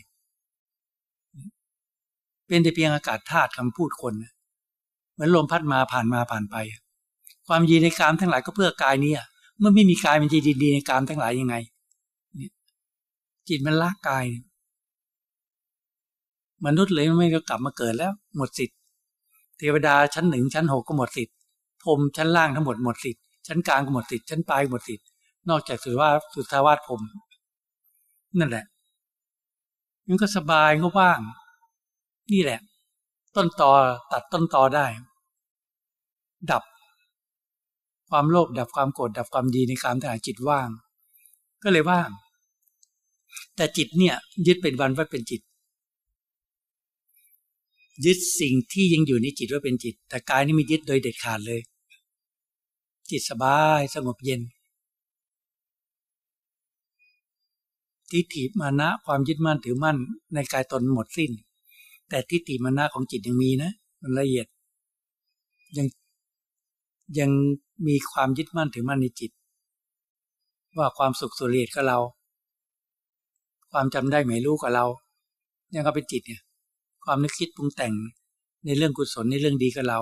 [2.48, 4.14] เป็นแต่เพียงอากาศธาตุคำพูดคน
[5.14, 6.56] เหมือนลมพัดมาผ่านมาผ่านไป
[7.48, 9.14] ความยินในกามทั้งหลายก็เพื่อกายนี้
[9.60, 11.56] เมื่อไม่มีกายมันจะยินดีในกามทั้งหลายยังไง
[13.50, 14.26] จิตมันละกาย
[16.66, 18.78] มนุษย์เลยไม่ก็กลับมาเกิดแล้ว หมดสิทธิ์
[19.58, 21.36] เทวดาชั้นหนึ่งชั้นหกก็หมดสิทธิ์
[21.84, 25.06] พรมชั้นล่างทั้งหมดหมดสิทธิ์ชั้นกลางก็หมดสิทธิ์ชั้นปลายหมดสิทธิ์
[25.50, 27.02] นอกจากสุว่าสุทาวาสพรม
[28.40, 28.66] นั่นแหละ
[30.08, 31.20] มันก็สบายก็ว่าง
[32.34, 32.60] นี่แหละ
[33.36, 33.72] ต้นตอ
[34.12, 34.86] ตัดต้นตอได้
[36.52, 36.64] ดับ
[38.10, 40.70] ความโลภดับความโกรธดับความดีในการถ่ายจิตว่าง
[41.64, 42.10] ก็เลยว่าง
[43.56, 44.16] แต่จิตเนี่ย
[44.48, 45.42] ยึดเป็นวันว่าเป็นจิต
[48.06, 51.62] ยึดสิ่งที่ยังอยู่ในจิตว่าเป็นจิต แต่กายนี่ไม่ยึดโดยเด็ดขาดเลย
[53.10, 54.42] จิตสบายสงบเย็น
[58.12, 59.98] ทิฏฐิมานะความยึดมั่นถือมั่น
[60.34, 61.32] ในกายตนหมดสิ้น
[62.10, 64.48] แต่ทิฏฐิมานะของจิตยังมีนะ มันละเอียด
[65.78, 65.88] ยัง
[67.20, 67.32] ยัง
[67.88, 69.32] มีความยึดมั่นถือมั่นในจิต
[70.78, 72.00] ว่าความสุขสุเรศกับเรา
[73.72, 74.86] ความจำได้ไม่รู้กับเรา
[75.74, 76.42] ยังก็เป็นจิตเนี่ย
[77.06, 77.94] ความนึกคิดปรุงแต่ง
[78.66, 80.00] ในเรื่องกุศลในเรื่องดีกับเรา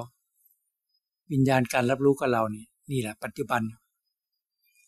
[1.31, 3.61] วิญญาณการรับรู้กับเรานี่นี่แหละปัจจุบัน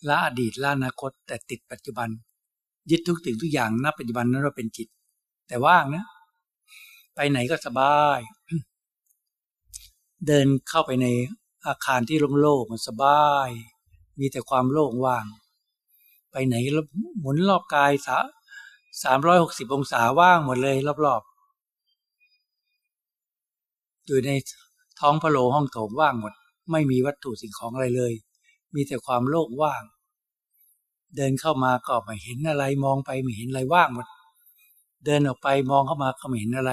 [0.08, 2.10] ละอดีตละอนาคตแต่ติดปัจจุบัน
[2.90, 4.88] ยึดทุกสิ่งทุกอย่างนับปัจจุบันนั้นเราเป็นจิต
[5.48, 6.06] แต่ว่างนะ
[7.16, 8.20] ไปไหนก็สบาย
[10.28, 11.08] เดินเข้าไปใน
[11.68, 13.50] อาคารที่โล่งๆมันสบาย
[14.20, 15.26] มีแต่ความโล่งว่าง
[16.32, 16.56] ไปไหน
[17.20, 18.18] หมุนรอบกายสา
[19.04, 24.32] สามร้อยหกสิบองศาว่างหมดเลยรอบๆ อยู่ใน
[25.00, 26.34] ท้องพระโลห้องโถงว่างหมด
[26.72, 28.14] ไม่มีวัตถุสิ่งของอะไรเลย
[28.76, 29.84] มีแต่ความโล่งว่าง
[31.16, 34.08] เดินเข้ามาก็ไม่เห็นอะไร มองไปไม่เห็นอะไรว่างหมด
[35.06, 36.72] เดินออกไปมองเข้ามาก็ไม่เห็นอะไร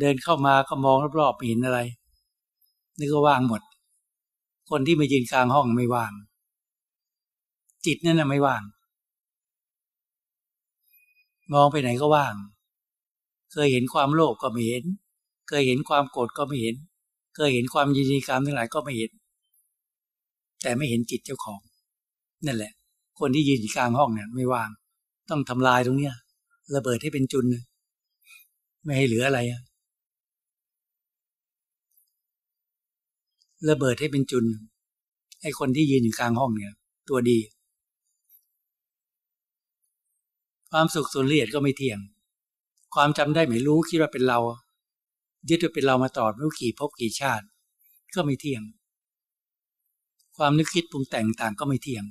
[0.00, 1.78] เดินเข้ามาก็มองรอบๆไม่เห็นอะไร
[2.98, 3.62] นี่ก็ว่างหมด
[4.70, 6.12] คนที่มายืนกลางห้องไม่ว่าง
[7.86, 8.62] จิตนั่นน่ะไม่ว่าง
[11.52, 12.34] มองไปไหนก็ว่าง
[13.52, 14.84] เคยเห็นความโลภก็ไม่เห็น
[15.48, 16.76] เคยเห็นความโกรธก็ไม่เห็น
[17.36, 19.10] เคยเห็นความยินดีกรรมทั้งหลายก็ไม่เห็น
[20.62, 21.60] แต่ไม่เห็นจิตเจ้าของ
[22.46, 22.72] นั่นแหละ
[23.20, 24.70] คนที่ยืนอยู่กลางห้องเนี่ยไม่ว่าง
[25.30, 26.14] ต้องทำลายตรงเนี้ย
[26.74, 27.46] ระเบิดให้เป็นจุน
[28.84, 29.60] ไม่ให้เหลืออะไรอะ
[33.68, 34.44] ระเบิดให้เป็นจุน
[35.42, 36.72] ไอ้คนที่ยืนอยู่กลางห้องเนี่ย
[37.08, 37.38] ตัวดี
[40.70, 41.98] ความสุขส่วนละเอียดก็ไม่เที่ยง
[42.94, 44.38] ความจำได้ไม่รู้คิดว่าเป็นเรา
[45.48, 47.44] ยึดว่าเป็นเรามาตลอดไม่รู้กี่พบกี่ชาติ
[48.14, 48.62] ก็ไม่เที่ยง
[50.36, 52.04] ความนึกคิดปรุงแต่งต่างก็ไม่เที่ยง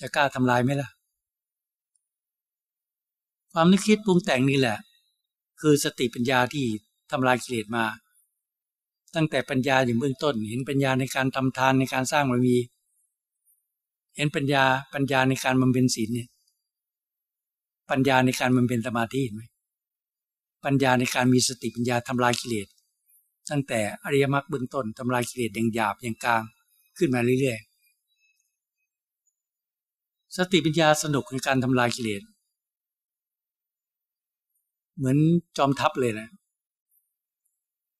[0.00, 0.88] จะกล้าทำลายไหมล่ะ
[3.52, 4.78] ความนึกคิดปรุงแต่งนี่แหละ
[5.60, 6.66] คือสติปัญญาที่
[7.10, 7.84] ทำลายกิเลสมา
[9.14, 12.56] ตั้งแต่ปัญญาอย่างเบื้องต้น เห็นปัญญาในการทำทานในการสร้างบารมี
[14.16, 16.28] เห็นปัญญาปัญญาในการบำเพ็ญศีลเนี่ย
[17.90, 19.42] ปัญญาในการบำเพ็ญสมาธิเห็นไหม
[20.64, 22.68] ปัญญาในการมีสติปัญญาทำลายกิเลส
[23.50, 26.42] ตั้งแต่อริยมรรคเบื้องต้นทำลายกิเลสอย่างหยาบอย่างกลาง
[26.98, 27.67] ขึ้นมาเรื่อยๆ
[30.38, 32.22] สติปัญญาสนุกในการทำลายกิเลส
[34.96, 35.18] เหมือน
[35.56, 36.28] จอมทัพเลยนะ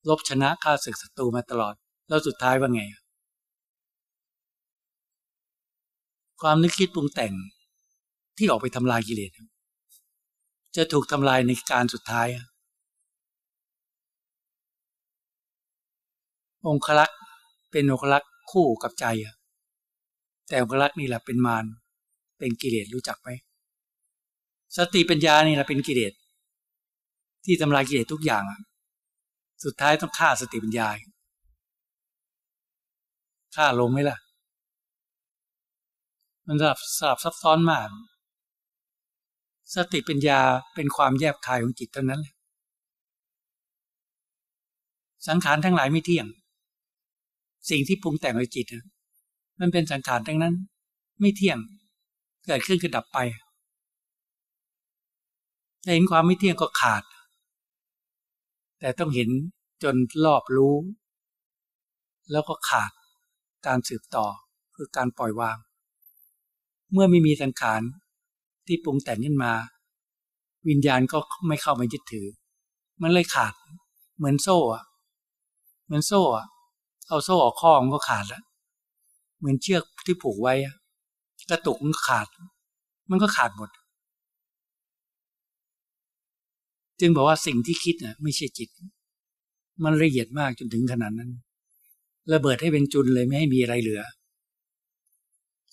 [0.08, 1.74] ลบชนะข้าศึกศัตรูมาตลอด
[2.08, 2.82] แล้วสุดท้ายว่าไง
[6.40, 7.32] ความนึกคิดปรุงแต่ง
[8.36, 9.30] ที่ออกไปทำลายกิเลส
[10.76, 12.26] จะถูกทำลายในการสุดท้าย
[16.66, 17.18] องคลักษ์
[17.70, 19.06] เป็นองคลักษ์คู่กับใจ
[20.48, 21.64] แต่องคลักษ์นี่แหละเป็นมาร
[22.38, 23.30] เป็นกิเลสรู้จักไหม
[24.76, 26.12] สติปัญญานี่แหละเป็นกิเลส
[27.44, 28.42] ที่ทำลายกิเลสทุกอย่าง
[29.64, 30.88] สุดท้ายต้องฆ่าสติปัญญา
[33.56, 34.16] ฆ่าลงไหมล่ะ
[36.46, 37.88] มันสลับสลับซับซ้อนมาก
[39.74, 40.40] สติปัญญา
[40.74, 42.20] เป็นความแยบคายของจิตเท่านั้น
[45.28, 46.26] สังขารทั้งหลายไม่เที่ยง
[47.70, 48.66] สิ่งที่ปรุงแต่งในจิต
[49.60, 50.54] มันเป็นสังขารทั้งนั้น
[51.20, 51.58] ไม่เที่ยง
[52.50, 53.18] เกิดขึ้นก็ดับไป
[55.94, 57.02] เห็นความไม่เที่ยงก็ขาด
[58.80, 59.28] แต่ต้องเห็น
[59.82, 59.94] จน
[60.24, 60.74] รอบรู้
[62.30, 62.92] แล้วก็ขาด
[63.66, 64.26] การสืบต่อ
[64.76, 65.58] คือการปล่อยวาง
[66.92, 67.80] เมื่อไม่มีสังขาร
[68.66, 69.52] ที่ปรุงแต่งขึ้นมา
[70.68, 71.18] วิญญาณก็
[71.48, 72.28] ไม่เข้ามายึดถือ
[73.02, 73.54] มันเลยขาด
[74.16, 74.84] เหมือนโซ่อะ
[75.84, 76.46] เหมือนโซ่อะ
[77.08, 78.42] เอาโซ่ออกข้อมันก็ขาดแล้ว
[79.38, 80.54] เหมือนเชือกที่ผูกไว้
[81.50, 82.28] กระตุกมันขาด
[83.10, 83.70] มันก็ขาดหมด
[87.00, 88.68] จึงบอกว่าสิ่งที่คิดน่ะ ไม่ใช่จิต
[89.84, 91.30] มันละเอียดมากจนถึงขนาดนั้น
[92.32, 94.02] ระเบิดให้เป็นจุนเลยไม่ให้มีอะไรเหลือ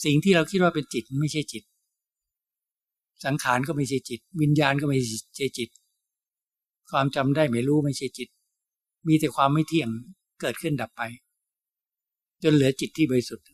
[0.04, 1.64] สิ่งที่เราคิดว่าเป็นจิตไม่ใช่จิต
[3.26, 4.98] สังขารก็ไม่ใช่จิต วิญญาณก็ไม่
[5.38, 5.70] ใช่จิต
[6.92, 8.30] ความจำได้ไม่รู้ไม่ใช่จิต
[9.08, 9.90] มีแต่ความไม่เที่ยง
[10.42, 11.02] เกิดขึ้นดับไป
[12.44, 13.46] จนเหลือจิตที่บริสุทธิ์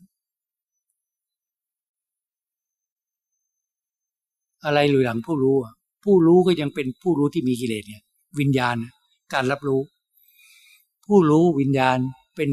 [4.65, 5.55] อะไรหรือหลังผู้รู้
[6.03, 8.01] ผู้รู้ก็ยังเป็นผู้รู้ที่มีกิเลสเนี่ย
[8.39, 8.75] วิญญาณ
[9.33, 9.81] การรับรู้
[11.05, 11.97] ผู้รู้วิญญาณ
[12.35, 12.49] เป็น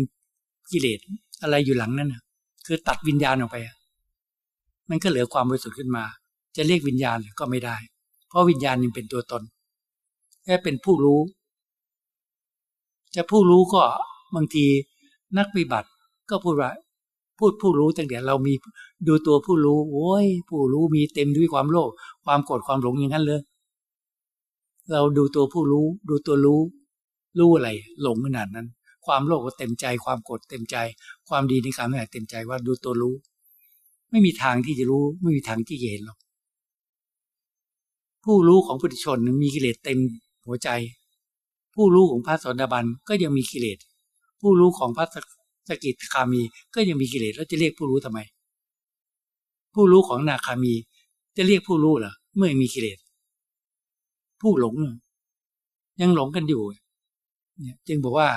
[0.71, 1.01] กิเลส
[1.43, 2.15] อะไรอยู่หลังนั้น
[2.67, 3.57] คือตัดวิญญาณออกไป
[4.89, 6.05] มันก็เหลือความบริสุทธิ์ขึ้นมา
[6.57, 7.77] จะเรียกวิญญาณก็ไม่ได้
[8.29, 9.43] เพราะวิญญาณยังเป็นตัวตน
[10.45, 11.21] แค่เป็นผู้รู้
[13.15, 13.83] จะผู้รู้ก็
[14.35, 14.65] บางที
[15.39, 15.89] นักปฏิบัติ
[16.31, 16.71] ก็พูดว่า
[17.39, 18.55] พูดผู้รู้ตั้งแต่เรามี
[19.09, 21.91] ดูตัวผู้รู้โอ้ยผู้รู้มีเต็มด้วยความโลภ
[22.25, 23.41] ความโกรธความหลงอย่างนั้นเลย
[24.93, 26.61] เราดูตัวผู้รู้ ดูตัวรู้
[27.39, 27.69] รู้อะไร
[28.03, 28.67] หลงขนาดนั้น
[29.07, 30.77] ความโลภก็เต็มใจ ความโกรธเต็มใจ
[31.29, 33.15] ความดีในการไม่เต็มใจว่าดูตัวรู้
[34.11, 36.19] ไม่มีทางที่จะรู้ ไม่มีทางที่จะเห็นหรอก
[38.25, 39.99] ผู้รู้ของพุทธชนมีกิเลสเต็ม
[40.47, 40.69] หัวใจ
[41.75, 43.79] ผู้รู้ของพระสนดาบันก็ยังมีกิเลส
[44.41, 45.07] ผู้รู้ของพระ
[45.69, 46.43] สกิทคามี
[46.75, 48.19] ก็ยังมีกิเลสแล้วจะเรียกผู้รู้ทำไม
[49.75, 50.75] ผู้รู้ของนาคามี
[51.37, 52.99] จะเรียกผู้รู้เหรอเมื่อมีกิเลส
[54.41, 54.77] ผู้หลง
[56.01, 56.63] ยังหลงกันอยู่
[57.59, 58.29] เนี่ย จึงบอกว่า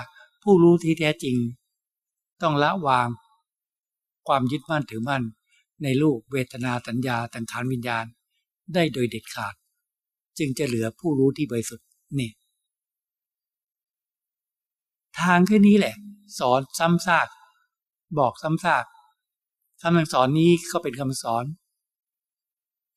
[0.43, 1.35] ผู้รู้ที่แท้จริง
[2.41, 3.07] ต้องละวาง
[4.27, 5.23] ความยึดมั่นถือมั่น
[5.83, 8.05] ในรูปเวทนาสัญญาตังขานวิญญาณ
[8.73, 9.53] ได้โดยเด็ดขาด
[10.37, 11.87] จึงจะเหลือผู้รู้ที่บริสุทธิ์
[12.19, 12.29] นี่
[15.19, 15.95] ทางแค่นี้แหละ
[16.39, 17.27] สอนซ้ำซาก
[18.19, 18.85] บอกซ้ำซาก
[19.81, 21.45] คำสอนนี้ก็เป็นคำสอน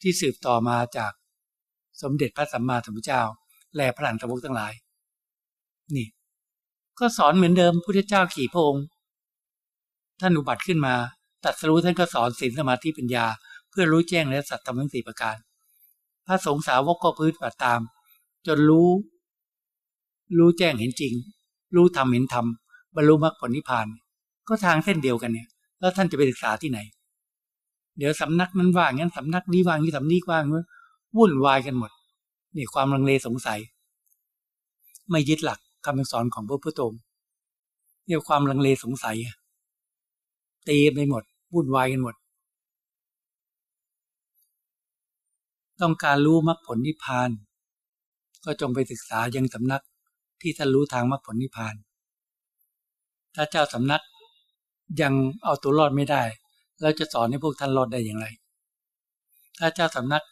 [0.00, 1.12] ที่สืบต่อมาจาก
[2.02, 3.22] สมเด็จพระสัมมาสัมพุทธเจ้า
[3.76, 4.72] และพระหลานตะวกทั้งหลาย
[5.96, 6.06] นี่
[6.98, 8.84] ก็สอนเหมือนเดิมพุทธเจ้าขี่พระองค์
[10.20, 10.94] ท่านอุบัติขึ้นมา
[11.44, 13.26] ตัดสรู้ท่านก็สอนศีลสมาธิปัญญา
[13.70, 15.36] เพื่อรู้แจ้งและสัตว์ธรรมทั้งสี่ประการ
[16.26, 17.80] พระสงฆ์สาวกก็พื้นปฏิตาม
[18.46, 18.88] จนรู้
[20.38, 21.14] รู้แจ้งเห็นจริง
[21.76, 22.46] รู้ธรรมเห็นธรรม
[22.96, 23.86] บรรลุมรรคผลนิพพาน
[24.48, 25.48] ก็ทางเส้นเดียวกันเนี่ย
[25.80, 26.78] แล้วท่านจะไปศึกษาที่ไหน
[27.98, 30.44] เดี๋ยวสำนักนั้นว่างงั้นสำนักนี้ว่างนี่สำนี้ว่าง
[31.16, 31.90] วุ่นวายกันหมด
[32.56, 33.60] นี่ความลังเลสงสัย
[35.10, 37.00] ไม่ยึดหลักคำสอนของพระพุทธองค์
[38.06, 39.16] เรียกความลังเลสงสัย
[40.68, 41.22] ตีไปหมด
[41.54, 42.14] วุ่นวายกันหมด
[45.80, 47.30] ต้องการรู้มรรคผลนิพพาน
[48.44, 49.82] ก็จงไปศึกษายังสำนัก
[50.40, 51.74] ที่ท่านรู้ทางมรรคผลนิพพาน
[53.34, 54.02] ถ้าเจ้าสำนัก
[55.00, 55.12] ยัง
[55.44, 56.22] เอาตัวรอดไม่ได้
[56.80, 58.26] แล้วจะสอนให้พวกท่านรอดได้อย่างไร
[59.58, 60.24] ถ้าเจ้าสำนัก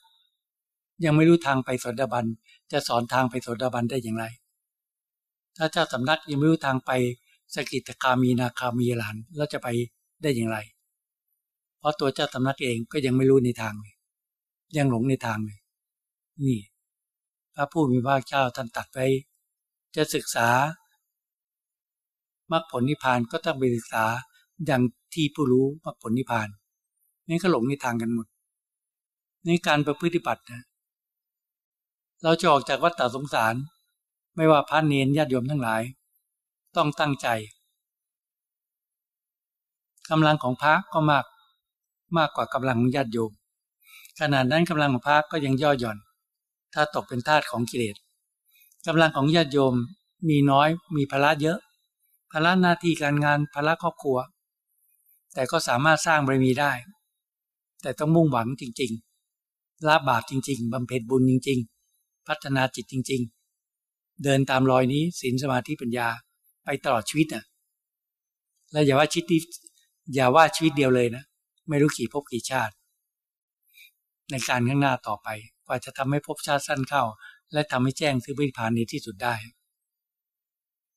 [1.05, 2.27] ยังไม่รู้ทางไปโสดาบัน
[2.73, 4.25] จะสอนทางไปโสดาบันได้อย่างไร
[5.57, 6.91] ถ้าเจ้าสำนักยังไม่รู้ทางไป
[7.55, 9.69] สกิตคามีนาคามีหลานแล้วจะไป
[10.23, 10.59] ได้อย่างไร
[11.79, 13.95] เพราะตัวเจ้าสำนักเองก็ยังไม่รู้ในทางเลย
[14.77, 15.61] ยังหลงในทางเลย
[16.43, 16.59] นี่
[17.55, 19.07] พระผู้มีพระเจ้าท่านตัดไว้
[19.97, 20.49] จะศึกษา
[22.53, 24.05] มรรคผลนิพพานก็ต้องไปศึกษา
[24.67, 24.83] อย่าง
[25.15, 26.49] ที่ผู้รู้มรรคผลนิพพาน
[27.29, 28.27] นี่ก็หลงในทางกันหมด
[29.47, 30.63] ในการประพฤติบัตินะ
[32.23, 33.55] เราจะออกจากวัฏฏสงสาร
[34.37, 35.83] ไม่ว่าพระเนนญาติโยมทั้งหลาย
[36.77, 37.29] ต้องตั้งใจ
[40.11, 41.25] กำลังของพระก็มาก
[42.17, 43.33] มากกว่ากำลังของญาติโยม
[44.21, 45.99] ขนาดนั้นกำลังของพระก็ยังย่อหย่อน
[46.75, 47.97] ถ้าตกเป็นทาสของกิเลส
[48.87, 49.75] กำลังของญาติโยม
[50.29, 51.59] มีน้อยมีภาระเยอะ
[52.33, 54.19] ภาระหน้าที่การงานภาระครอบครัว
[55.35, 56.73] แต่ก็สามารถสร้างบารมีได้
[57.83, 61.59] แต่ต้องมุ่งหวังจริงๆละบาปจริง ๆบำเพ็ญบุญจริง
[61.95, 63.23] ๆ พัฒนาจิตจริง
[63.73, 66.09] ๆ เดินตามรอยนี้ศีลสมาธิปัญญา
[66.65, 67.45] ไปตลอดชีวิตน่ะ
[68.73, 69.43] และอย่าว่าชีวิต
[70.15, 71.25] อย่าว่าชีวิตเดียวเลยนะ
[71.69, 72.75] ไม่รู้กี่ภพกี่ชาติ
[74.31, 75.29] ในการข้างหน้าต่อไป
[75.67, 77.03] กว่าจะทำให้ภพชาติสั้นเข้า
[77.53, 79.35] และทำให้แจ้งซึ่งวิพานในที่สุดได้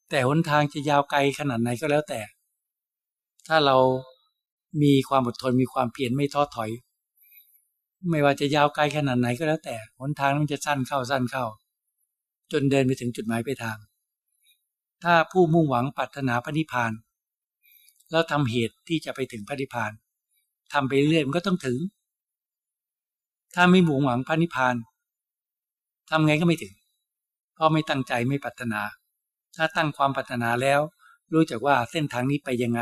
[0.09, 2.21] แต่หนทางจะยาวไกลขนาดไหนก็แล้วแต่
[3.47, 3.77] ถ้าเรา
[4.81, 6.69] มีความอดทนมีความเพียรไม่ท้อถอย
[8.09, 11.45] ไม่ว่าจะยาวไกลขนาดไหนก็แล้วแต่หนทางมันจะสั้นเข้าสั้นเข้า
[12.51, 13.77] จนเดินไปถึงจุดหมายปลายทาง
[15.03, 16.91] ถ้าผู้มุ่งหวังปรารถนาพระนิพพาน
[18.11, 19.91] แล้วทำเหตุที่จะไปถึงพระนิพพาน
[20.73, 21.77] ทำไปเรื่อยมันก็ต้องถึง
[23.55, 24.75] ถ้าไม่มุ่งหวังพระนิพพาน
[26.09, 26.73] ทำไงก็ไม่ถึง
[27.53, 28.81] เพราะไม่ตั้งใจไม่ปรารถนา
[29.55, 30.79] ถ้าตั้งความปรารถนาแล้ว
[31.33, 32.81] รู้จักว่าเส้นทางนี้ไปยังไง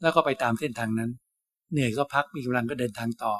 [0.00, 1.10] แล้วก็ไปตามเส้นทางนั้น
[1.72, 3.34] เหนื่อยก็พักมีกำลังก็เดินทางต่อ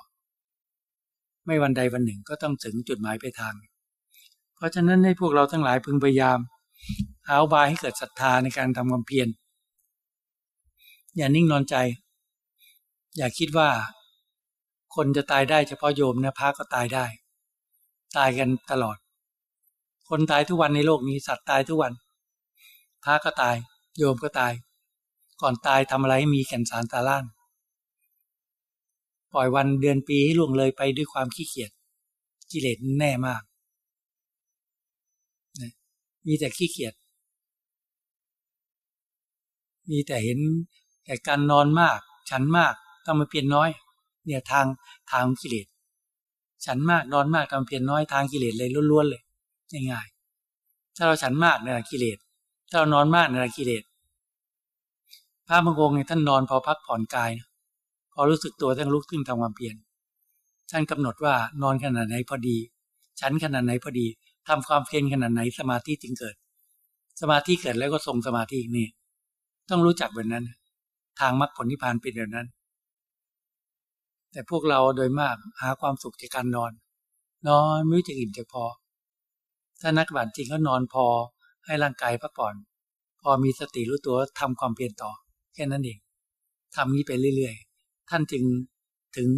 [1.47, 3.55] ไม่วันใดวันหนึ่งก็ต้องถึงจุดหมายปลายทาง
[4.57, 6.39] เพราะฉะนั้นให้พวกเราทั้งหลายพึงพยายาม
[7.29, 9.29] หาบายให้เกิดศรัทธาในการทำความเพียร
[11.17, 11.77] อย่านิ่งนอนใจ
[13.17, 13.71] อย่าคิดว่า
[14.95, 17.07] คนจะตายได้เฉพาะโยมนะพระก็ตายได้
[18.17, 18.97] ตายกันตลอด
[20.09, 21.93] คนตายทุกวันในโลกนี้สัตว์ตายทุกวัน
[23.05, 23.57] พระก็ตาย
[23.99, 24.53] โยมก็ตาย
[25.41, 27.25] ก่อนตายทำอะไรให้มีแก่นสารตาล่าน
[29.33, 31.71] ปล่อยวันเดือนปีให้ล่วงเลยไปด้วยความขี้เกียจ
[32.51, 33.43] กิเลสแน่มาก
[36.27, 36.95] มีแต่ขี้เกียจ
[39.91, 40.39] มีแต่เห็น
[41.05, 41.99] แต่การนอนมาก
[42.31, 42.75] ฉันมาก
[43.07, 43.71] ต้องมาเปลี่ยนน้อย
[44.27, 44.67] เนี่ยทาง
[45.13, 45.67] ทางกิเลส
[46.67, 49.23] ฉันมากนอนมากทำเปลี่ยนน้อยทางกิเลสเลยล้วนๆเลย
[49.91, 52.19] ง่ายๆถ้าเราฉันมากเนี่ยกิเลส
[52.73, 53.85] ถ้าเรานอนมากเนี่ยกิเลส
[55.47, 57.49] พระบางองค์เนี่ยท่านนอนพอพักผ่อนกายนะ
[58.13, 59.75] พอรู้สึกตัวท่านลุกขึ้นทำความเพียร
[60.71, 62.57] ท่านกำหนดว่านอนขนาดไหนพอดี
[63.21, 64.07] ฉันขนาดไหนพอดี
[64.49, 66.35] ทำความเพียรขนาดไหนสมาธิจึงเกิด
[67.21, 68.87] สมาธิเกิดแล้วก็ทรงสมาธินี่
[69.71, 70.45] ต้องรู้จักแบบนั้น
[71.21, 72.47] ทางมรรคผลนิพพานเป็นแบบนั้น
[74.33, 76.73] แต่พวกเราโดยมากหาความสุขจากการนอน
[77.49, 78.65] นอนไม่รู้จะอิ่มจะพอ
[79.81, 81.07] ถ้านักบัตจริงก็นอนพอ
[81.67, 82.55] ให้ร่างกายพักผ่อน
[83.23, 85.13] พอมีสติรู้ตัวทำความเพียรต่อ
[85.55, 85.99] แค่นั้นเอง
[86.77, 88.45] ทำนี้ไปเรื่อยๆ ท่านจึง
[89.17, 89.29] ถึง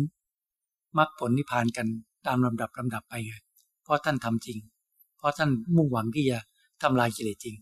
[0.98, 1.86] มรรคผลนิพพานกัน
[2.26, 3.34] ตามลำดับลำดับไปไง
[3.82, 4.58] เพราะท่านทำจริง
[5.18, 6.38] เพราะท่านมุ่งหวังที่จะ
[6.82, 7.56] ทำลายกิเลสจริง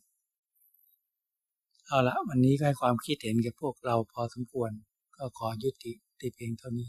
[1.87, 4.71] เอาละวันนี้ก็ให้ความคิดเห็นกับพวกเราพอสมควร
[5.17, 6.89] ก็ขอยุติติเพียงเท่านี้